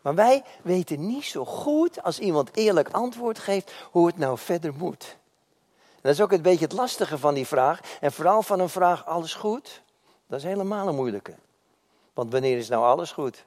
Maar 0.04 0.16
wij 0.16 0.44
weten 0.64 1.08
niet 1.08 1.24
zo 1.24 1.46
goed, 1.46 2.04
als 2.04 2.20
iemand 2.20 2.56
eerlijk 2.56 2.90
antwoord 2.90 3.40
geeft, 3.40 3.72
hoe 3.92 4.08
het 4.08 4.18
nou 4.18 4.38
verder 4.38 4.74
moet. 4.74 5.18
Dat 6.02 6.14
is 6.14 6.22
ook 6.22 6.32
een 6.32 6.42
beetje 6.42 6.66
het 6.66 6.74
lastige 6.74 7.18
van 7.18 7.34
die 7.34 7.48
vraag. 7.48 7.80
En 8.00 8.12
vooral 8.12 8.42
van 8.42 8.60
een 8.60 8.70
vraag, 8.70 9.06
alles 9.06 9.34
goed? 9.34 9.82
Dat 10.28 10.40
is 10.40 10.46
helemaal 10.46 10.88
een 10.88 10.96
moeilijke. 10.96 11.36
Want 12.14 12.32
wanneer 12.32 12.58
is 12.58 12.70
nou 12.70 12.84
alles 12.84 13.12
goed? 13.12 13.46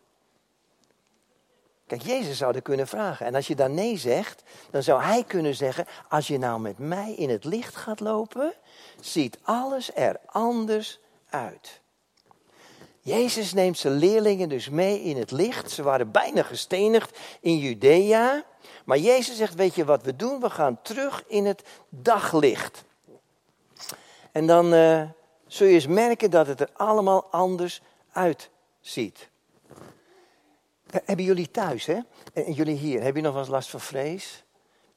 Kijk, 1.86 2.02
Jezus 2.02 2.38
zou 2.38 2.54
er 2.54 2.62
kunnen 2.62 2.86
vragen. 2.86 3.26
En 3.26 3.34
als 3.34 3.46
je 3.46 3.54
dan 3.54 3.74
nee 3.74 3.96
zegt, 3.96 4.42
dan 4.70 4.82
zou 4.82 5.02
hij 5.02 5.24
kunnen 5.24 5.54
zeggen: 5.54 5.86
Als 6.08 6.26
je 6.26 6.38
nou 6.38 6.60
met 6.60 6.78
mij 6.78 7.14
in 7.14 7.30
het 7.30 7.44
licht 7.44 7.76
gaat 7.76 8.00
lopen, 8.00 8.54
ziet 9.00 9.38
alles 9.42 9.94
er 9.94 10.16
anders 10.26 11.00
uit. 11.28 11.80
Jezus 13.06 13.52
neemt 13.52 13.78
zijn 13.78 13.94
leerlingen 13.94 14.48
dus 14.48 14.68
mee 14.68 15.02
in 15.02 15.16
het 15.16 15.30
licht. 15.30 15.70
Ze 15.70 15.82
waren 15.82 16.10
bijna 16.10 16.42
gestenigd 16.42 17.18
in 17.40 17.58
Judea. 17.58 18.44
Maar 18.84 18.98
Jezus 18.98 19.36
zegt: 19.36 19.54
Weet 19.54 19.74
je 19.74 19.84
wat 19.84 20.02
we 20.02 20.16
doen? 20.16 20.40
We 20.40 20.50
gaan 20.50 20.82
terug 20.82 21.24
in 21.26 21.46
het 21.46 21.62
daglicht. 21.88 22.84
En 24.32 24.46
dan 24.46 24.74
uh, 24.74 25.02
zul 25.46 25.66
je 25.66 25.74
eens 25.74 25.86
merken 25.86 26.30
dat 26.30 26.46
het 26.46 26.60
er 26.60 26.70
allemaal 26.72 27.24
anders 27.30 27.80
uitziet. 28.12 29.28
Hebben 30.90 31.24
jullie 31.24 31.50
thuis, 31.50 31.86
hè? 31.86 31.98
En 32.32 32.52
jullie 32.52 32.76
hier, 32.76 33.02
hebben 33.02 33.06
jullie 33.06 33.22
nog 33.22 33.32
wel 33.32 33.42
eens 33.42 33.50
last 33.50 33.70
van 33.70 33.80
vrees? 33.80 34.44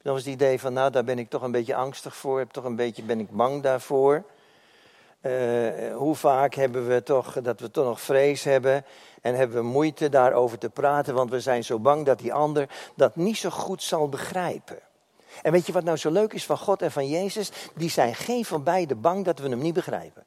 Dan 0.02 0.12
was 0.12 0.24
het 0.24 0.34
idee 0.34 0.60
van, 0.60 0.72
nou, 0.72 0.90
daar 0.90 1.04
ben 1.04 1.18
ik 1.18 1.30
toch 1.30 1.42
een 1.42 1.52
beetje 1.52 1.74
angstig 1.74 2.16
voor, 2.16 2.38
heb 2.38 2.50
toch 2.50 2.64
een 2.64 2.76
beetje, 2.76 3.02
ben 3.02 3.20
ik 3.20 3.30
bang 3.30 3.62
daarvoor. 3.62 4.24
Uh, 5.22 5.96
hoe 5.96 6.14
vaak 6.14 6.54
hebben 6.54 6.88
we 6.88 7.02
toch 7.02 7.40
dat 7.42 7.60
we 7.60 7.70
toch 7.70 7.84
nog 7.84 8.00
vrees 8.00 8.44
hebben 8.44 8.84
en 9.20 9.34
hebben 9.34 9.56
we 9.56 9.62
moeite 9.62 10.08
daarover 10.08 10.58
te 10.58 10.70
praten, 10.70 11.14
want 11.14 11.30
we 11.30 11.40
zijn 11.40 11.64
zo 11.64 11.78
bang 11.78 12.06
dat 12.06 12.18
die 12.18 12.32
ander 12.32 12.68
dat 12.96 13.16
niet 13.16 13.36
zo 13.36 13.50
goed 13.50 13.82
zal 13.82 14.08
begrijpen. 14.08 14.78
En 15.42 15.52
weet 15.52 15.66
je 15.66 15.72
wat 15.72 15.84
nou 15.84 15.96
zo 15.96 16.10
leuk 16.10 16.32
is 16.32 16.46
van 16.46 16.58
God 16.58 16.82
en 16.82 16.90
van 16.90 17.08
Jezus? 17.08 17.50
Die 17.74 17.90
zijn 17.90 18.14
geen 18.14 18.44
van 18.44 18.62
beiden 18.62 19.00
bang 19.00 19.24
dat 19.24 19.38
we 19.38 19.48
hem 19.48 19.58
niet 19.58 19.74
begrijpen. 19.74 20.24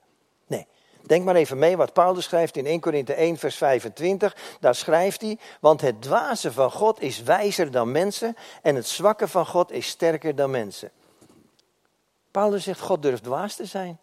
Nee, 0.47 0.67
Denk 1.05 1.25
maar 1.25 1.35
even 1.35 1.57
mee 1.57 1.77
wat 1.77 1.93
Paulus 1.93 2.23
schrijft 2.23 2.57
in 2.57 2.65
1 2.65 2.79
Korinthe 2.79 3.13
1, 3.13 3.37
vers 3.37 3.55
25. 3.55 4.35
Daar 4.59 4.75
schrijft 4.75 5.21
hij, 5.21 5.37
want 5.59 5.81
het 5.81 6.01
dwaze 6.01 6.51
van 6.51 6.71
God 6.71 7.01
is 7.01 7.23
wijzer 7.23 7.71
dan 7.71 7.91
mensen 7.91 8.35
en 8.61 8.75
het 8.75 8.87
zwakke 8.87 9.27
van 9.27 9.45
God 9.45 9.71
is 9.71 9.87
sterker 9.87 10.35
dan 10.35 10.51
mensen. 10.51 10.91
Paulus 12.31 12.63
zegt, 12.63 12.79
God 12.79 13.01
durft 13.01 13.23
dwaas 13.23 13.55
te 13.55 13.65
zijn. 13.65 13.99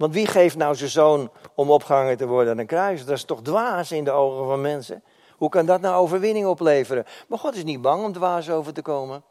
Want 0.00 0.14
wie 0.14 0.26
geeft 0.26 0.56
nou 0.56 0.74
zijn 0.74 0.90
zoon 0.90 1.30
om 1.54 1.70
opgehangen 1.70 2.16
te 2.16 2.26
worden 2.26 2.52
aan 2.52 2.58
een 2.58 2.66
kruis? 2.66 3.04
Dat 3.04 3.16
is 3.16 3.24
toch 3.24 3.42
dwaas 3.42 3.92
in 3.92 4.04
de 4.04 4.10
ogen 4.10 4.46
van 4.46 4.60
mensen? 4.60 5.02
Hoe 5.36 5.48
kan 5.48 5.66
dat 5.66 5.80
nou 5.80 5.94
overwinning 5.94 6.46
opleveren? 6.46 7.04
Maar 7.28 7.38
God 7.38 7.54
is 7.54 7.64
niet 7.64 7.82
bang 7.82 8.04
om 8.04 8.12
dwaas 8.12 8.50
over 8.50 8.72
te 8.72 8.82
komen. 8.82 9.22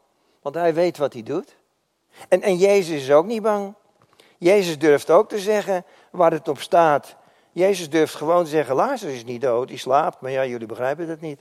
Want 0.42 0.54
hij 0.54 0.74
weet 0.74 0.98
wat 0.98 1.12
hij 1.12 1.22
doet. 1.22 1.56
En, 2.28 2.42
en 2.42 2.56
Jezus 2.56 3.02
is 3.02 3.10
ook 3.10 3.26
niet 3.26 3.42
bang. 3.42 3.74
Jezus 4.38 4.78
durft 4.78 5.10
ook 5.10 5.28
te 5.28 5.38
zeggen 5.38 5.84
waar 6.10 6.32
het 6.32 6.48
op 6.48 6.58
staat. 6.58 7.16
Jezus 7.52 7.90
durft 7.90 8.14
gewoon 8.14 8.44
te 8.44 8.50
zeggen, 8.50 8.74
Lazarus 8.74 9.14
is 9.14 9.24
niet 9.24 9.40
dood, 9.40 9.68
hij 9.68 9.78
slaapt. 9.78 10.20
Maar 10.20 10.30
ja, 10.30 10.46
jullie 10.46 10.66
begrijpen 10.66 11.06
dat 11.06 11.20
niet. 11.20 11.40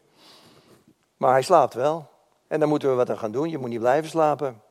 Maar 1.17 1.31
hij 1.31 1.41
slaapt 1.41 1.73
wel. 1.73 2.07
En 2.47 2.59
dan 2.59 2.69
moeten 2.69 2.89
we 2.89 2.95
wat 2.95 3.09
aan 3.09 3.17
gaan 3.17 3.31
doen. 3.31 3.49
Je 3.49 3.57
moet 3.57 3.69
niet 3.69 3.79
blijven 3.79 4.09
slapen. 4.09 4.61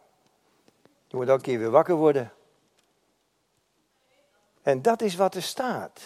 Je 1.07 1.16
moet 1.16 1.31
ook 1.31 1.37
een 1.37 1.42
keer 1.42 1.59
weer 1.59 1.71
wakker 1.71 1.94
worden. 1.94 2.33
En 4.68 4.83
dat 4.83 5.02
is 5.02 5.14
wat 5.14 5.35
er 5.35 5.42
staat. 5.42 6.00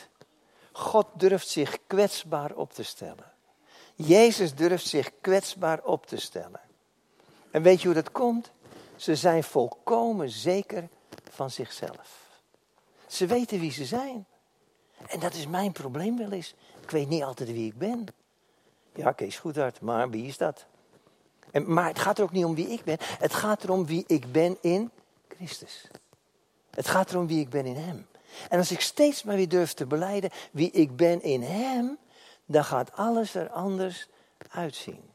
God 0.72 1.06
durft 1.14 1.48
zich 1.48 1.78
kwetsbaar 1.86 2.54
op 2.54 2.72
te 2.72 2.82
stellen. 2.82 3.32
Jezus 3.94 4.54
durft 4.54 4.86
zich 4.86 5.10
kwetsbaar 5.20 5.82
op 5.84 6.06
te 6.06 6.16
stellen. 6.16 6.60
En 7.50 7.62
weet 7.62 7.80
je 7.80 7.86
hoe 7.86 7.94
dat 7.94 8.12
komt? 8.12 8.50
Ze 8.96 9.16
zijn 9.16 9.44
volkomen 9.44 10.30
zeker 10.30 10.88
van 11.30 11.50
zichzelf. 11.50 12.40
Ze 13.06 13.26
weten 13.26 13.60
wie 13.60 13.72
ze 13.72 13.84
zijn. 13.84 14.26
En 15.06 15.20
dat 15.20 15.34
is 15.34 15.46
mijn 15.46 15.72
probleem 15.72 16.18
wel 16.18 16.32
eens. 16.32 16.54
Ik 16.82 16.90
weet 16.90 17.08
niet 17.08 17.22
altijd 17.22 17.52
wie 17.52 17.66
ik 17.66 17.78
ben. 17.78 18.06
Ja, 18.94 19.12
Kees 19.12 19.38
Goedhart, 19.38 19.80
maar 19.80 20.10
wie 20.10 20.26
is 20.26 20.36
dat? 20.36 20.66
En, 21.50 21.72
maar 21.72 21.88
het 21.88 21.98
gaat 21.98 22.18
er 22.18 22.24
ook 22.24 22.32
niet 22.32 22.44
om 22.44 22.54
wie 22.54 22.68
ik 22.68 22.84
ben. 22.84 22.96
Het 23.00 23.34
gaat 23.34 23.64
erom 23.64 23.86
wie 23.86 24.04
ik 24.06 24.32
ben 24.32 24.56
in 24.60 24.90
Christus. 25.28 25.88
Het 26.70 26.88
gaat 26.88 27.10
erom 27.10 27.26
wie 27.26 27.40
ik 27.40 27.48
ben 27.48 27.66
in 27.66 27.76
Hem. 27.76 28.06
En 28.48 28.58
als 28.58 28.70
ik 28.70 28.80
steeds 28.80 29.22
maar 29.22 29.36
weer 29.36 29.48
durf 29.48 29.72
te 29.72 29.86
beleiden 29.86 30.30
wie 30.52 30.70
ik 30.70 30.96
ben 30.96 31.22
in 31.22 31.42
Hem, 31.42 31.98
dan 32.46 32.64
gaat 32.64 32.96
alles 32.96 33.34
er 33.34 33.50
anders 33.50 34.08
uitzien. 34.50 35.10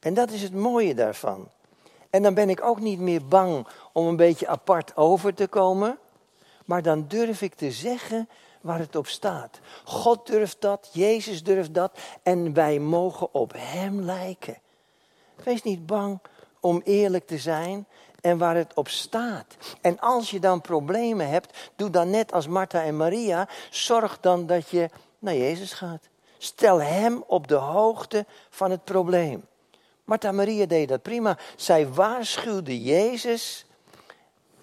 En 0.00 0.14
dat 0.14 0.30
is 0.30 0.42
het 0.42 0.54
mooie 0.54 0.94
daarvan. 0.94 1.48
En 2.10 2.22
dan 2.22 2.34
ben 2.34 2.50
ik 2.50 2.62
ook 2.62 2.80
niet 2.80 2.98
meer 2.98 3.26
bang 3.26 3.66
om 3.92 4.06
een 4.06 4.16
beetje 4.16 4.48
apart 4.48 4.96
over 4.96 5.34
te 5.34 5.46
komen. 5.46 5.98
Maar 6.64 6.82
dan 6.82 7.04
durf 7.08 7.42
ik 7.42 7.54
te 7.54 7.70
zeggen 7.70 8.28
waar 8.60 8.78
het 8.78 8.96
op 8.96 9.06
staat. 9.06 9.60
God 9.84 10.26
durft 10.26 10.60
dat, 10.60 10.90
Jezus 10.92 11.42
durft 11.42 11.74
dat 11.74 11.98
en 12.22 12.52
wij 12.52 12.78
mogen 12.78 13.34
op 13.34 13.52
Hem 13.56 14.00
lijken. 14.00 14.58
Wees 15.44 15.62
niet 15.62 15.86
bang 15.86 16.20
om 16.60 16.80
eerlijk 16.84 17.26
te 17.26 17.38
zijn 17.38 17.86
en 18.20 18.38
waar 18.38 18.56
het 18.56 18.74
op 18.74 18.88
staat. 18.88 19.56
En 19.80 20.00
als 20.00 20.30
je 20.30 20.40
dan 20.40 20.60
problemen 20.60 21.28
hebt, 21.28 21.58
doe 21.76 21.90
dan 21.90 22.10
net 22.10 22.32
als 22.32 22.46
Martha 22.46 22.82
en 22.82 22.96
Maria. 22.96 23.48
Zorg 23.70 24.20
dan 24.20 24.46
dat 24.46 24.68
je 24.68 24.88
naar 25.18 25.36
Jezus 25.36 25.72
gaat. 25.72 26.08
Stel 26.38 26.82
Hem 26.82 27.24
op 27.26 27.48
de 27.48 27.54
hoogte 27.54 28.26
van 28.50 28.70
het 28.70 28.84
probleem. 28.84 29.46
Martha 30.04 30.28
en 30.28 30.34
Maria 30.34 30.66
deden 30.66 30.88
dat 30.88 31.02
prima. 31.02 31.38
Zij 31.56 31.88
waarschuwde 31.88 32.82
Jezus 32.82 33.66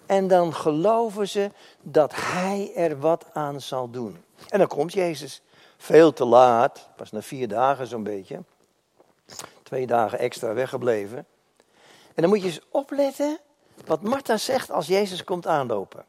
en 0.06 0.28
dan 0.28 0.54
geloven 0.54 1.28
ze 1.28 1.50
dat 1.82 2.12
hij 2.14 2.72
er 2.74 2.98
wat 3.00 3.24
aan 3.32 3.60
zal 3.60 3.90
doen. 3.90 4.24
En 4.48 4.58
dan 4.58 4.68
komt 4.68 4.92
Jezus. 4.92 5.42
Veel 5.76 6.12
te 6.12 6.24
laat, 6.24 6.88
pas 6.96 7.10
na 7.10 7.22
vier 7.22 7.48
dagen 7.48 7.86
zo'n 7.86 8.02
beetje. 8.02 8.42
Twee 9.62 9.86
dagen 9.86 10.18
extra 10.18 10.54
weggebleven. 10.54 11.26
En 12.14 12.22
dan 12.22 12.28
moet 12.28 12.40
je 12.40 12.46
eens 12.46 12.60
opletten 12.70 13.38
wat 13.84 14.02
Martha 14.02 14.36
zegt 14.36 14.70
als 14.70 14.86
Jezus 14.86 15.24
komt 15.24 15.46
aanlopen. 15.46 16.04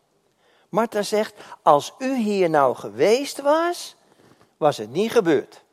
Martha 0.70 1.02
zegt, 1.02 1.34
als 1.62 1.94
u 2.00 2.18
hier 2.18 2.50
nou 2.50 2.76
geweest 2.76 3.42
was, 3.42 3.96
was 4.58 4.78
het 4.78 4.92
niet 4.92 5.12
gebeurd. 5.12 5.64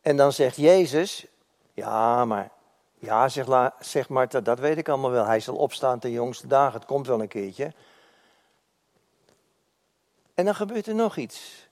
En 0.00 0.16
dan 0.16 0.32
zegt 0.32 0.56
Jezus, 0.56 1.26
ja, 1.72 2.24
maar 2.24 2.50
ja, 2.94 3.28
zegt, 3.28 3.50
zegt 3.80 4.08
Martha, 4.08 4.40
dat 4.40 4.58
weet 4.58 4.78
ik 4.78 4.88
allemaal 4.88 5.10
wel. 5.10 5.24
Hij 5.24 5.40
zal 5.40 5.56
opstaan 5.56 5.98
ten 5.98 6.10
jongste 6.10 6.46
dagen. 6.46 6.78
Het 6.78 6.88
komt 6.88 7.06
wel 7.06 7.20
een 7.20 7.28
keertje. 7.28 7.72
En 10.34 10.44
dan 10.44 10.54
gebeurt 10.54 10.86
er 10.86 10.94
nog 10.94 11.16
iets. 11.16 11.68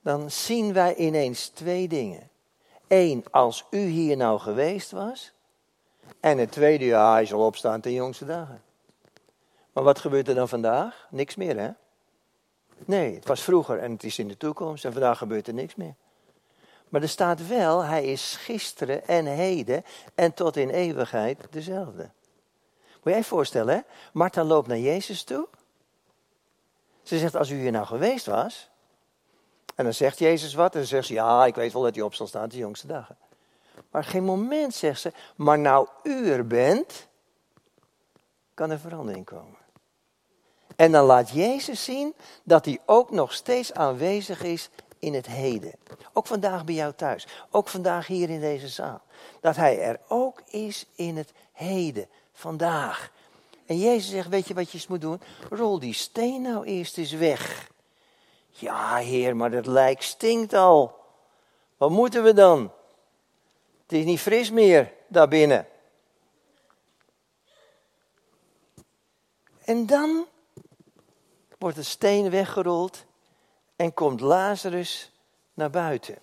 Dan 0.00 0.30
zien 0.30 0.72
wij 0.72 0.94
ineens 0.94 1.48
twee 1.48 1.88
dingen. 1.88 2.28
Eén, 2.88 3.24
als 3.30 3.64
u 3.70 3.78
hier 3.78 4.16
nou 4.16 4.38
geweest 4.38 4.90
was. 4.90 5.32
En 6.20 6.38
het 6.38 6.52
tweede, 6.52 6.84
ja, 6.84 7.12
hij 7.12 7.26
zal 7.26 7.46
opstaan 7.46 7.80
ten 7.80 7.92
jongste 7.92 8.26
dagen. 8.26 8.62
Maar 9.72 9.84
wat 9.84 9.98
gebeurt 9.98 10.28
er 10.28 10.34
dan 10.34 10.48
vandaag? 10.48 11.06
Niks 11.10 11.36
meer, 11.36 11.58
hè? 11.58 11.70
Nee, 12.84 13.14
het 13.14 13.26
was 13.26 13.42
vroeger 13.42 13.78
en 13.78 13.92
het 13.92 14.04
is 14.04 14.18
in 14.18 14.28
de 14.28 14.36
toekomst 14.36 14.84
en 14.84 14.92
vandaag 14.92 15.18
gebeurt 15.18 15.46
er 15.46 15.54
niks 15.54 15.74
meer. 15.74 15.94
Maar 16.88 17.02
er 17.02 17.08
staat 17.08 17.46
wel, 17.46 17.84
hij 17.84 18.04
is 18.04 18.36
gisteren 18.36 19.06
en 19.06 19.26
heden 19.26 19.84
en 20.14 20.34
tot 20.34 20.56
in 20.56 20.70
eeuwigheid 20.70 21.46
dezelfde. 21.50 22.10
Moet 22.94 23.12
jij 23.12 23.16
je 23.16 23.24
voorstellen, 23.24 23.74
hè? 23.74 23.80
Martha 24.12 24.44
loopt 24.44 24.68
naar 24.68 24.78
Jezus 24.78 25.24
toe. 25.24 25.48
Ze 27.02 27.18
zegt, 27.18 27.36
als 27.36 27.50
u 27.50 27.60
hier 27.60 27.70
nou 27.70 27.86
geweest 27.86 28.26
was. 28.26 28.70
En 29.74 29.84
dan 29.84 29.94
zegt 29.94 30.18
Jezus 30.18 30.54
wat. 30.54 30.72
En 30.72 30.78
dan 30.78 30.88
zegt 30.88 31.06
ze, 31.06 31.12
ja, 31.12 31.46
ik 31.46 31.54
weet 31.54 31.72
wel 31.72 31.82
dat 31.82 31.94
hij 31.94 32.04
op 32.04 32.14
zal 32.14 32.26
staan 32.26 32.48
de 32.48 32.56
jongste 32.56 32.86
dagen. 32.86 33.16
Maar 33.90 34.04
geen 34.04 34.24
moment 34.24 34.74
zegt 34.74 35.00
ze, 35.00 35.12
maar 35.36 35.58
nou 35.58 35.88
u 36.02 36.30
er 36.30 36.46
bent, 36.46 37.08
kan 38.54 38.70
er 38.70 38.78
verandering 38.78 39.24
komen. 39.24 39.58
En 40.76 40.92
dan 40.92 41.04
laat 41.04 41.30
Jezus 41.30 41.84
zien 41.84 42.14
dat 42.42 42.64
hij 42.64 42.78
ook 42.86 43.10
nog 43.10 43.32
steeds 43.32 43.74
aanwezig 43.74 44.42
is 44.42 44.70
in 44.98 45.14
het 45.14 45.26
heden. 45.26 45.72
Ook 46.12 46.26
vandaag 46.26 46.64
bij 46.64 46.74
jou 46.74 46.92
thuis. 46.92 47.26
Ook 47.50 47.68
vandaag 47.68 48.06
hier 48.06 48.30
in 48.30 48.40
deze 48.40 48.68
zaal. 48.68 49.00
Dat 49.40 49.56
hij 49.56 49.80
er 49.80 50.00
ook 50.08 50.42
is 50.46 50.86
in 50.94 51.16
het 51.16 51.32
heden. 51.52 52.06
Vandaag. 52.32 53.10
En 53.66 53.78
Jezus 53.78 54.10
zegt, 54.10 54.28
weet 54.28 54.48
je 54.48 54.54
wat 54.54 54.70
je 54.70 54.74
eens 54.74 54.86
moet 54.86 55.00
doen? 55.00 55.20
Rol 55.50 55.78
die 55.78 55.94
steen 55.94 56.42
nou 56.42 56.64
eerst 56.64 56.98
eens 56.98 57.12
weg. 57.12 57.70
Ja, 58.48 58.96
heer, 58.96 59.36
maar 59.36 59.50
dat 59.50 59.66
lijk 59.66 60.02
stinkt 60.02 60.54
al. 60.54 60.94
Wat 61.76 61.90
moeten 61.90 62.22
we 62.22 62.32
dan? 62.32 62.72
Het 63.90 63.98
is 63.98 64.04
niet 64.04 64.20
fris 64.20 64.50
meer 64.50 64.92
daarbinnen. 65.08 65.66
En 69.64 69.86
dan 69.86 70.26
wordt 71.58 71.76
de 71.76 71.82
steen 71.82 72.30
weggerold 72.30 73.04
en 73.76 73.94
komt 73.94 74.20
Lazarus 74.20 75.12
naar 75.54 75.70
buiten. 75.70 76.18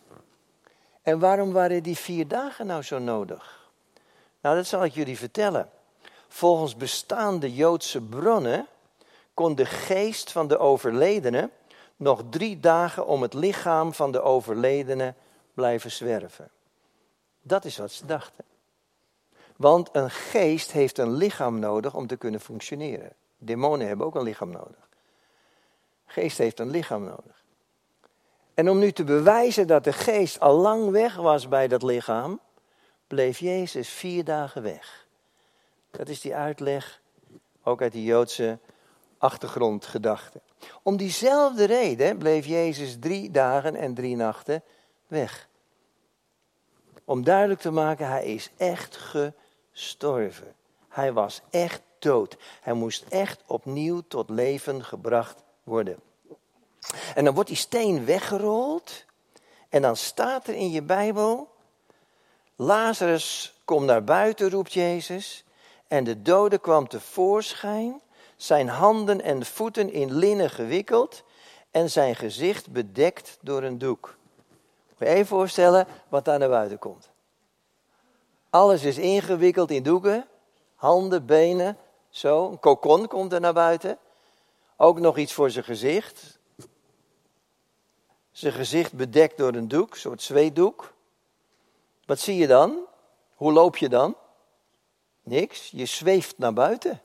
En 1.01 1.19
waarom 1.19 1.51
waren 1.51 1.84
die 1.84 1.97
vier 1.97 2.27
dagen 2.27 2.65
nou 2.65 2.82
zo 2.82 2.99
nodig? 2.99 3.71
Nou, 4.41 4.56
dat 4.56 4.67
zal 4.67 4.84
ik 4.84 4.93
jullie 4.93 5.17
vertellen. 5.17 5.69
Volgens 6.27 6.75
bestaande 6.75 7.53
Joodse 7.53 8.01
bronnen 8.01 8.67
kon 9.34 9.56
de 9.56 9.65
geest 9.65 10.32
van 10.32 10.47
de 10.47 10.58
overledene 10.58 11.49
nog 11.95 12.23
drie 12.30 12.60
dagen 12.60 13.08
om 13.08 13.21
het 13.21 13.34
lichaam 13.34 13.93
van 13.93 14.12
de 14.12 14.21
overledene 14.21 15.13
blijven 15.53 15.91
zwerven. 15.91 16.51
Dat 17.47 17.65
is 17.65 17.77
wat 17.77 17.91
ze 17.91 18.05
dachten. 18.05 18.45
Want 19.55 19.89
een 19.91 20.10
geest 20.10 20.71
heeft 20.71 20.97
een 20.97 21.13
lichaam 21.13 21.60
nodig 21.60 21.93
om 21.93 22.07
te 22.07 22.15
kunnen 22.15 22.39
functioneren. 22.39 23.12
Demonen 23.38 23.88
hebben 23.88 24.05
ook 24.05 24.15
een 24.15 24.23
lichaam 24.23 24.49
nodig. 24.49 24.89
Geest 26.05 26.38
heeft 26.38 26.60
een 26.60 26.69
lichaam 26.69 27.03
nodig. 27.03 27.43
En 28.53 28.69
om 28.69 28.79
nu 28.79 28.91
te 28.91 29.03
bewijzen 29.03 29.67
dat 29.67 29.83
de 29.83 29.93
geest 29.93 30.39
al 30.39 30.55
lang 30.55 30.89
weg 30.89 31.15
was 31.15 31.47
bij 31.47 31.67
dat 31.67 31.83
lichaam, 31.83 32.39
bleef 33.07 33.39
Jezus 33.39 33.89
vier 33.89 34.23
dagen 34.23 34.62
weg. 34.62 35.07
Dat 35.91 36.10
is 36.10 36.21
die 36.21 36.36
uitleg, 36.36 37.01
ook 37.63 37.81
uit 37.81 37.91
die 37.91 38.03
Joodse 38.03 38.60
achtergrondgedachte. 39.17 40.41
Om 40.83 40.97
diezelfde 40.97 41.63
reden 41.63 42.17
bleef 42.17 42.45
Jezus 42.45 42.97
drie 42.99 43.31
dagen 43.31 43.75
en 43.75 43.93
drie 43.93 44.15
nachten 44.15 44.63
weg. 45.07 45.46
Om 47.08 47.24
duidelijk 47.24 47.60
te 47.60 47.72
maken, 47.72 48.08
hij 48.08 48.26
is 48.26 48.50
echt 48.58 48.98
gestorven. 48.98 50.56
Hij 50.88 51.13
was 51.13 51.41
echt 51.50 51.82
dood. 52.00 52.38
Hij 52.62 52.74
moest 52.74 53.06
echt 53.10 53.43
opnieuw 53.46 54.02
tot 54.08 54.30
leven 54.30 54.84
gebracht 54.84 55.43
worden. 55.63 56.00
En 57.15 57.24
dan 57.26 57.34
wordt 57.34 57.50
die 57.50 57.58
steen 57.58 58.06
weggerold. 58.06 59.06
En 59.70 59.82
dan 59.82 59.96
staat 59.96 60.48
er 60.48 60.54
in 60.54 60.72
je 60.72 60.82
Bijbel. 60.82 61.50
Lazarus, 62.56 63.60
kom 63.65 63.86
naar 63.86 64.04
buiten, 64.04 64.50
roept 64.50 64.74
Jezus. 64.74 65.43
En 65.88 66.04
de 66.04 66.22
dode 66.22 66.58
kwam 66.58 66.88
tevoorschijn. 66.88 68.02
Zijn 68.36 68.67
handen 68.67 69.22
en 69.22 69.46
voeten 69.46 69.91
in 69.93 70.13
linnen 70.13 70.50
gewikkeld. 70.50 71.24
En 71.72 71.89
zijn 71.89 72.15
gezicht 72.15 72.72
bedekt 72.72 73.38
door 73.41 73.63
een 73.63 73.78
doek. 73.78 74.16
Moet 74.97 75.07
je 75.07 75.13
even 75.13 75.27
voorstellen 75.27 75.88
wat 76.10 76.25
daar 76.25 76.39
naar 76.39 76.49
buiten 76.49 76.79
komt. 76.79 77.10
Alles 78.49 78.83
is 78.83 78.97
ingewikkeld 78.97 79.71
in 79.71 79.83
doeken. 79.83 80.27
Handen, 80.75 81.25
benen, 81.25 81.77
zo. 82.10 82.49
Een 82.49 82.60
kokon 82.60 83.07
komt 83.07 83.33
er 83.33 83.39
naar 83.39 83.53
buiten. 83.53 83.97
Ook 84.77 84.99
nog 84.99 85.17
iets 85.17 85.33
voor 85.33 85.49
zijn 85.49 85.65
gezicht. 85.65 86.39
Zijn 88.31 88.53
gezicht 88.53 88.93
bedekt 88.93 89.38
door 89.38 89.53
een 89.53 89.67
doek, 89.67 89.91
een 89.91 89.99
soort 89.99 90.21
zweetdoek. 90.21 90.93
Wat 92.05 92.19
zie 92.19 92.36
je 92.36 92.47
dan? 92.47 92.77
Hoe 93.36 93.53
loop 93.53 93.77
je 93.77 93.89
dan? 93.89 94.15
Niks, 95.23 95.69
je 95.71 95.86
zweeft 95.86 96.38
naar 96.38 96.53
buiten. 96.53 97.01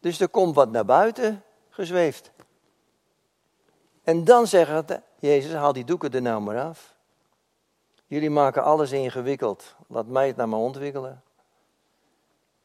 Dus 0.00 0.20
er 0.20 0.28
komt 0.28 0.54
wat 0.54 0.70
naar 0.70 0.84
buiten 0.84 1.44
gezweefd. 1.70 2.30
En 4.02 4.24
dan 4.24 4.46
zegt 4.46 5.02
Jezus, 5.22 5.52
haal 5.52 5.72
die 5.72 5.84
doeken 5.84 6.12
er 6.12 6.22
nou 6.22 6.40
maar 6.40 6.60
af. 6.60 6.94
Jullie 8.06 8.30
maken 8.30 8.62
alles 8.62 8.92
ingewikkeld. 8.92 9.74
Laat 9.88 10.06
mij 10.06 10.26
het 10.26 10.36
naar 10.36 10.48
me 10.48 10.56
ontwikkelen. 10.56 11.22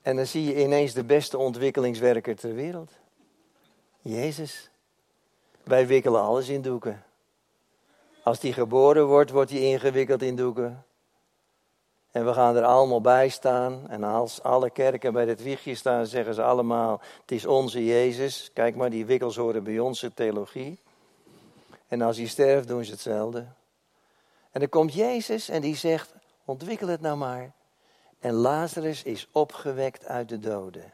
En 0.02 0.16
dan 0.16 0.26
zie 0.26 0.44
je 0.44 0.64
ineens 0.64 0.94
de 0.94 1.04
beste 1.04 1.38
ontwikkelingswerker 1.38 2.36
ter 2.36 2.54
wereld. 2.54 2.92
Jezus. 4.02 4.70
Wij 5.64 5.88
wikkelen 5.88 6.22
alles 6.22 6.50
in 6.50 6.62
doeken. 6.62 7.04
Als 8.24 8.40
die 8.40 8.54
geboren 8.54 9.08
wordt, 9.08 9.32
wordt 9.32 9.52
hij 9.52 9.60
ingewikkeld 9.60 10.22
in 10.22 10.36
doeken. 10.36 10.86
En 12.12 12.26
we 12.26 12.34
gaan 12.34 12.56
er 12.56 12.64
allemaal 12.64 13.02
bij 13.02 13.30
staan. 13.30 13.90
En 13.90 14.04
als 14.04 14.44
alle 14.44 14.70
kerken 14.70 15.14
bij 15.14 15.26
het 15.26 15.44
wiegje 15.44 15.76
staan, 15.76 16.06
zeggen 16.06 16.34
ze 16.34 16.44
allemaal: 16.44 17.02
Het 17.22 17.32
is 17.32 17.46
onze 17.46 17.86
Jezus. 17.86 18.50
Kijk 18.54 18.76
maar, 18.76 18.90
die 18.90 19.06
wikkels 19.06 19.36
horen 19.36 19.64
bij 19.64 19.80
onze 19.80 20.14
theologie. 20.14 20.80
En 21.88 22.02
als 22.02 22.18
hij 22.18 22.28
sterft, 22.28 22.68
doen 22.68 22.86
ze 22.86 22.92
hetzelfde. 22.92 23.46
En 24.52 24.60
dan 24.60 24.70
komt 24.70 24.94
Jezus 24.94 25.50
en 25.50 25.62
die 25.62 25.76
zegt: 25.76 26.14
Ontwikkel 26.46 26.88
het 26.88 27.02
nou 27.02 27.18
maar. 27.18 27.52
En 28.20 28.34
Lazarus 28.34 29.04
is 29.04 29.28
opgewekt 29.32 30.06
uit 30.06 30.30
de 30.30 30.40
doden. 30.40 30.94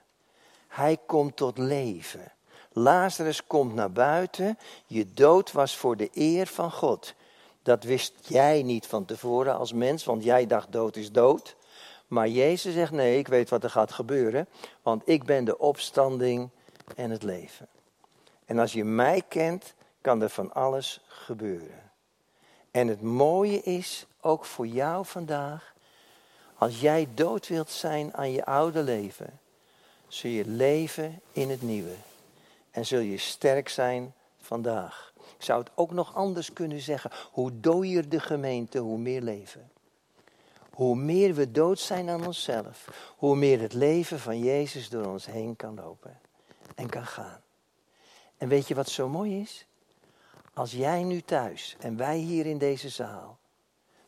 Hij 0.68 0.98
komt 1.06 1.36
tot 1.36 1.58
leven. 1.58 2.32
Lazarus 2.72 3.48
komt 3.48 3.74
naar 3.74 3.92
buiten. 3.92 4.58
Je 4.86 5.14
dood 5.14 5.52
was 5.52 5.78
voor 5.78 5.98
de 5.98 6.10
eer 6.14 6.48
van 6.48 6.72
God. 6.72 7.14
Dat 7.62 7.84
wist 7.84 8.14
jij 8.28 8.64
niet 8.64 8.88
van 8.88 9.06
tevoren 9.06 9.58
als 9.58 9.74
mens, 9.74 10.04
want 10.04 10.24
jij 10.24 10.46
dacht 10.46 10.72
dood 10.72 10.96
is 10.96 11.12
dood. 11.12 11.56
Maar 12.08 12.28
Jezus 12.28 12.74
zegt 12.74 12.92
nee, 12.92 13.18
ik 13.18 13.28
weet 13.28 13.50
wat 13.50 13.64
er 13.64 13.70
gaat 13.70 13.92
gebeuren, 13.92 14.48
want 14.82 15.02
ik 15.06 15.24
ben 15.24 15.46
de 15.46 15.58
opstanding 15.58 16.50
en 16.96 17.12
het 17.12 17.24
leven. 17.24 17.68
En 18.46 18.60
als 18.60 18.74
je 18.74 18.84
mij 18.84 19.24
kent, 19.28 19.74
kan 20.04 20.22
er 20.22 20.30
van 20.30 20.54
alles 20.54 21.00
gebeuren. 21.08 21.92
En 22.72 22.88
het 22.88 23.02
mooie 23.02 23.62
is, 23.62 24.06
ook 24.22 24.46
voor 24.46 24.68
jou 24.68 25.06
vandaag, 25.06 25.74
als 26.58 26.80
jij 26.80 27.08
dood 27.13 27.48
wilt 27.48 27.70
zijn 27.70 28.13
aan 28.13 28.32
je 28.32 28.46
oude 28.46 28.84
leven, 28.84 29.39
zul 30.08 30.32
je 30.32 30.48
leven 30.48 31.22
in 31.32 31.50
het 31.50 31.62
nieuwe. 31.62 31.96
En 32.72 32.86
zul 32.86 33.00
je 33.00 33.18
sterk 33.18 33.70
zijn 33.70 34.13
vandaag. 34.38 35.13
Ik 35.38 35.44
zou 35.44 35.60
het 35.60 35.72
ook 35.76 35.92
nog 35.92 36.16
anders 36.16 36.54
kunnen 36.54 36.82
zeggen. 36.82 37.12
Hoe 37.32 37.60
dooier 37.60 38.10
de 38.10 38.20
gemeente, 38.20 38.78
hoe 38.78 38.98
meer 38.98 39.22
leven. 39.22 39.72
Hoe 40.70 40.96
meer 40.96 41.34
we 41.34 41.52
dood 41.52 41.80
zijn 41.80 42.10
aan 42.10 42.26
onszelf, 42.26 42.89
hoe 43.18 43.36
meer 43.36 43.62
het 43.62 43.74
leven 43.74 44.20
van 44.20 44.39
Jezus 44.39 44.89
door 44.89 45.06
ons 45.06 45.26
heen 45.26 45.56
kan 45.56 45.76
lopen 45.76 46.20
en 46.76 46.89
kan 46.89 47.06
gaan. 47.06 47.42
En 48.38 48.48
weet 48.48 48.68
je 48.68 48.76
wat 48.76 48.89
zo 48.89 49.10
mooi 49.10 49.42
is? 49.42 49.66
Als 50.54 50.72
jij 50.72 51.04
nu 51.04 51.22
thuis 51.22 51.76
en 51.80 51.98
wij 51.98 52.18
hier 52.18 52.46
in 52.46 52.58
deze 52.58 52.89
zaal 52.89 53.38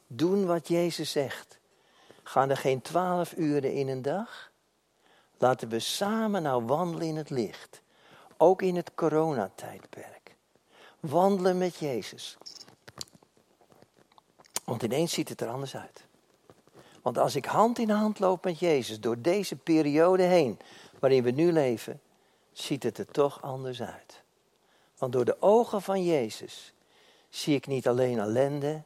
doen 0.08 0.46
wat 0.46 0.68
Jezus 0.68 1.12
zegt, 1.12 1.60
gaan 2.24 2.50
er 2.50 2.58
geen 2.58 2.82
twaalf 2.82 3.34
uren 3.38 3.74
in 3.74 3.88
een 3.88 4.02
dag? 4.02 4.52
Laten 5.38 5.70
we 5.70 5.80
samen 5.80 6.42
nou 6.42 6.66
wandelen 6.66 7.08
in 7.08 7.16
het 7.16 7.30
licht, 7.30 7.82
ook 8.38 8.62
in 8.62 8.76
het 8.76 8.94
coronatijdperk. 8.96 10.36
Wandelen 11.00 11.58
met 11.58 11.76
Jezus. 11.76 12.38
Want 14.64 14.84
ineens 14.84 15.14
ziet 15.14 15.30
het 15.30 15.42
er 15.42 15.48
anders 15.48 15.76
uit. 15.76 16.06
Want 17.02 17.18
als 17.18 17.36
ik 17.36 17.46
hand 17.46 17.80
in 17.80 17.90
hand 17.90 18.20
loop 18.20 18.44
met 18.44 18.60
Jezus 18.60 19.00
door 19.00 19.22
deze 19.22 19.56
periode 19.56 20.24
heen, 20.24 20.60
waarin 21.00 21.24
we 21.24 21.32
nu 21.32 21.52
leven, 21.52 22.02
ziet 22.52 22.84
het 22.84 22.98
er 22.98 23.06
toch 23.12 23.42
anders 23.42 23.82
uit. 23.82 24.24
Want 24.98 25.14
door 25.14 25.26
de 25.26 25.42
ogen 25.42 25.82
van 25.82 26.04
Jezus 26.04 26.74
zie 27.30 27.56
ik 27.56 27.68
niet 27.68 27.88
alleen 27.88 28.20
ellende, 28.20 28.84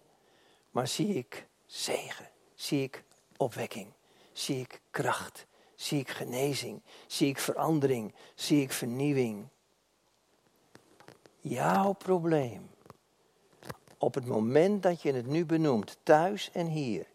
maar 0.71 0.87
zie 0.87 1.13
ik 1.13 1.47
zegen, 1.65 2.29
zie 2.55 2.83
ik 2.83 3.03
opwekking, 3.37 3.93
zie 4.31 4.59
ik 4.59 4.81
kracht, 4.91 5.45
zie 5.75 5.99
ik 5.99 6.09
genezing, 6.09 6.81
zie 7.07 7.27
ik 7.27 7.39
verandering, 7.39 8.13
zie 8.35 8.61
ik 8.61 8.71
vernieuwing. 8.71 9.47
Jouw 11.39 11.93
probleem, 11.93 12.69
op 13.97 14.13
het 14.13 14.25
moment 14.25 14.83
dat 14.83 15.01
je 15.01 15.13
het 15.13 15.27
nu 15.27 15.45
benoemt, 15.45 15.97
thuis 16.03 16.51
en 16.51 16.67
hier, 16.67 17.05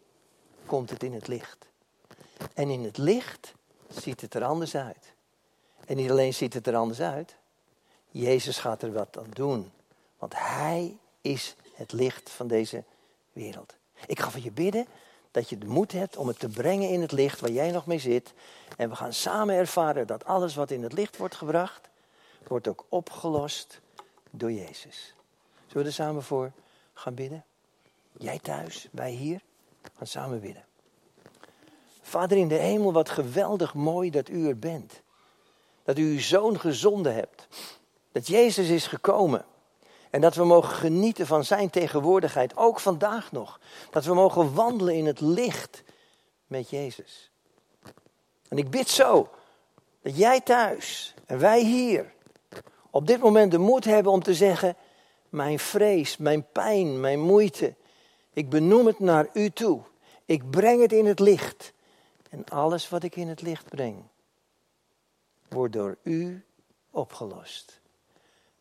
komt 0.65 0.89
het 0.89 1.03
in 1.03 1.13
het 1.13 1.27
licht. 1.27 1.67
En 2.53 2.69
in 2.69 2.83
het 2.83 2.97
licht 2.97 3.53
ziet 3.87 4.21
het 4.21 4.33
er 4.33 4.43
anders 4.43 4.75
uit. 4.75 5.13
En 5.85 5.95
niet 5.95 6.11
alleen 6.11 6.33
ziet 6.33 6.53
het 6.53 6.67
er 6.67 6.75
anders 6.75 7.01
uit, 7.01 7.37
Jezus 8.21 8.57
gaat 8.57 8.81
er 8.81 8.93
wat 8.93 9.17
aan 9.17 9.29
doen. 9.33 9.71
Want 10.17 10.33
Hij 10.35 10.97
is 11.21 11.55
het 11.73 11.91
licht 11.91 12.29
van 12.29 12.47
deze 12.47 12.83
wereld. 13.33 13.75
Ik 14.07 14.19
ga 14.19 14.29
voor 14.29 14.41
je 14.41 14.51
bidden 14.51 14.87
dat 15.31 15.49
je 15.49 15.57
de 15.57 15.65
moed 15.65 15.91
hebt 15.91 16.17
om 16.17 16.27
het 16.27 16.39
te 16.39 16.49
brengen 16.49 16.89
in 16.89 17.01
het 17.01 17.11
licht 17.11 17.39
waar 17.39 17.51
jij 17.51 17.71
nog 17.71 17.85
mee 17.85 17.99
zit. 17.99 18.33
En 18.77 18.89
we 18.89 18.95
gaan 18.95 19.13
samen 19.13 19.55
ervaren 19.55 20.07
dat 20.07 20.25
alles 20.25 20.55
wat 20.55 20.71
in 20.71 20.83
het 20.83 20.93
licht 20.93 21.17
wordt 21.17 21.35
gebracht, 21.35 21.89
wordt 22.47 22.67
ook 22.67 22.85
opgelost 22.89 23.79
door 24.29 24.51
Jezus. 24.51 25.13
Zullen 25.67 25.83
we 25.83 25.89
er 25.89 25.93
samen 25.93 26.23
voor 26.23 26.51
gaan 26.93 27.15
bidden? 27.15 27.43
Jij 28.17 28.39
thuis, 28.39 28.87
wij 28.91 29.11
hier, 29.11 29.41
gaan 29.97 30.07
samen 30.07 30.39
bidden. 30.39 30.65
Vader 32.01 32.37
in 32.37 32.47
de 32.47 32.55
hemel, 32.55 32.93
wat 32.93 33.09
geweldig 33.09 33.73
mooi 33.73 34.09
dat 34.09 34.29
u 34.29 34.47
er 34.47 34.59
bent. 34.59 35.01
Dat 35.83 35.97
u 35.97 36.11
uw 36.11 36.19
zoon 36.19 36.59
gezonden 36.59 37.13
hebt. 37.13 37.47
Dat 38.15 38.27
Jezus 38.27 38.69
is 38.69 38.87
gekomen. 38.87 39.45
En 40.09 40.21
dat 40.21 40.35
we 40.35 40.43
mogen 40.43 40.75
genieten 40.75 41.27
van 41.27 41.43
zijn 41.43 41.69
tegenwoordigheid, 41.69 42.57
ook 42.57 42.79
vandaag 42.79 43.31
nog. 43.31 43.59
Dat 43.89 44.05
we 44.05 44.13
mogen 44.13 44.53
wandelen 44.53 44.95
in 44.95 45.05
het 45.05 45.19
licht 45.19 45.83
met 46.47 46.69
Jezus. 46.69 47.31
En 48.47 48.57
ik 48.57 48.69
bid 48.69 48.89
zo 48.89 49.29
dat 50.01 50.17
jij 50.17 50.41
thuis 50.41 51.13
en 51.25 51.39
wij 51.39 51.63
hier 51.63 52.13
op 52.89 53.07
dit 53.07 53.19
moment 53.19 53.51
de 53.51 53.57
moed 53.57 53.85
hebben 53.85 54.11
om 54.11 54.23
te 54.23 54.33
zeggen: 54.33 54.75
Mijn 55.29 55.59
vrees, 55.59 56.17
mijn 56.17 56.45
pijn, 56.51 56.99
mijn 56.99 57.19
moeite, 57.19 57.75
ik 58.33 58.49
benoem 58.49 58.85
het 58.85 58.99
naar 58.99 59.29
u 59.33 59.49
toe. 59.49 59.81
Ik 60.25 60.49
breng 60.49 60.81
het 60.81 60.91
in 60.91 61.05
het 61.05 61.19
licht. 61.19 61.73
En 62.29 62.45
alles 62.45 62.89
wat 62.89 63.03
ik 63.03 63.15
in 63.15 63.27
het 63.27 63.41
licht 63.41 63.69
breng, 63.69 64.03
wordt 65.47 65.73
door 65.73 65.97
u 66.03 66.45
opgelost 66.91 67.83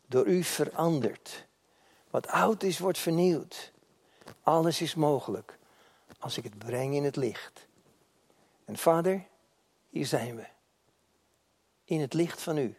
door 0.07 0.27
u 0.27 0.43
veranderd. 0.43 1.47
Wat 2.11 2.27
oud 2.27 2.62
is, 2.62 2.79
wordt 2.79 2.99
vernieuwd. 2.99 3.73
Alles 4.43 4.81
is 4.81 4.95
mogelijk 4.95 5.59
als 6.19 6.37
ik 6.37 6.45
het 6.45 6.59
breng 6.59 6.95
in 6.95 7.05
het 7.05 7.17
licht. 7.17 7.67
En 8.64 8.77
vader, 8.77 9.27
hier 9.88 10.07
zijn 10.07 10.37
we. 10.37 10.47
In 11.85 12.01
het 12.01 12.12
licht 12.12 12.43
van 12.43 12.59
u 12.59 12.77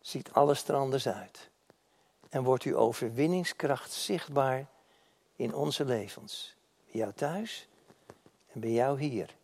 ziet 0.00 0.32
alles 0.32 0.68
er 0.68 0.74
anders 0.74 1.08
uit. 1.08 1.50
En 2.28 2.42
wordt 2.42 2.64
uw 2.64 2.76
overwinningskracht 2.76 3.92
zichtbaar 3.92 4.66
in 5.36 5.54
onze 5.54 5.84
levens. 5.84 6.56
Bij 6.90 7.00
jou 7.00 7.12
thuis 7.12 7.68
en 8.52 8.60
bij 8.60 8.70
jou 8.70 9.00
hier. 9.00 9.34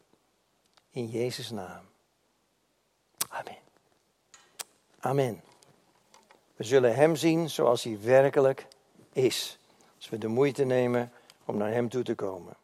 In 0.91 1.07
Jezus' 1.07 1.51
naam. 1.51 1.85
Amen. 3.29 3.59
Amen. 5.01 5.48
We 6.59 6.65
zullen 6.65 6.95
Hem 6.95 7.17
zien 7.17 7.51
zoals 7.51 7.85
Hij 7.85 7.99
werkelijk 8.03 8.67
is. 9.13 9.59
Als 9.97 10.09
we 10.09 10.19
de 10.19 10.29
moeite 10.29 10.65
nemen 10.65 11.13
om 11.45 11.57
naar 11.57 11.73
Hem 11.73 11.89
toe 11.89 12.03
te 12.03 12.15
komen. 12.15 12.57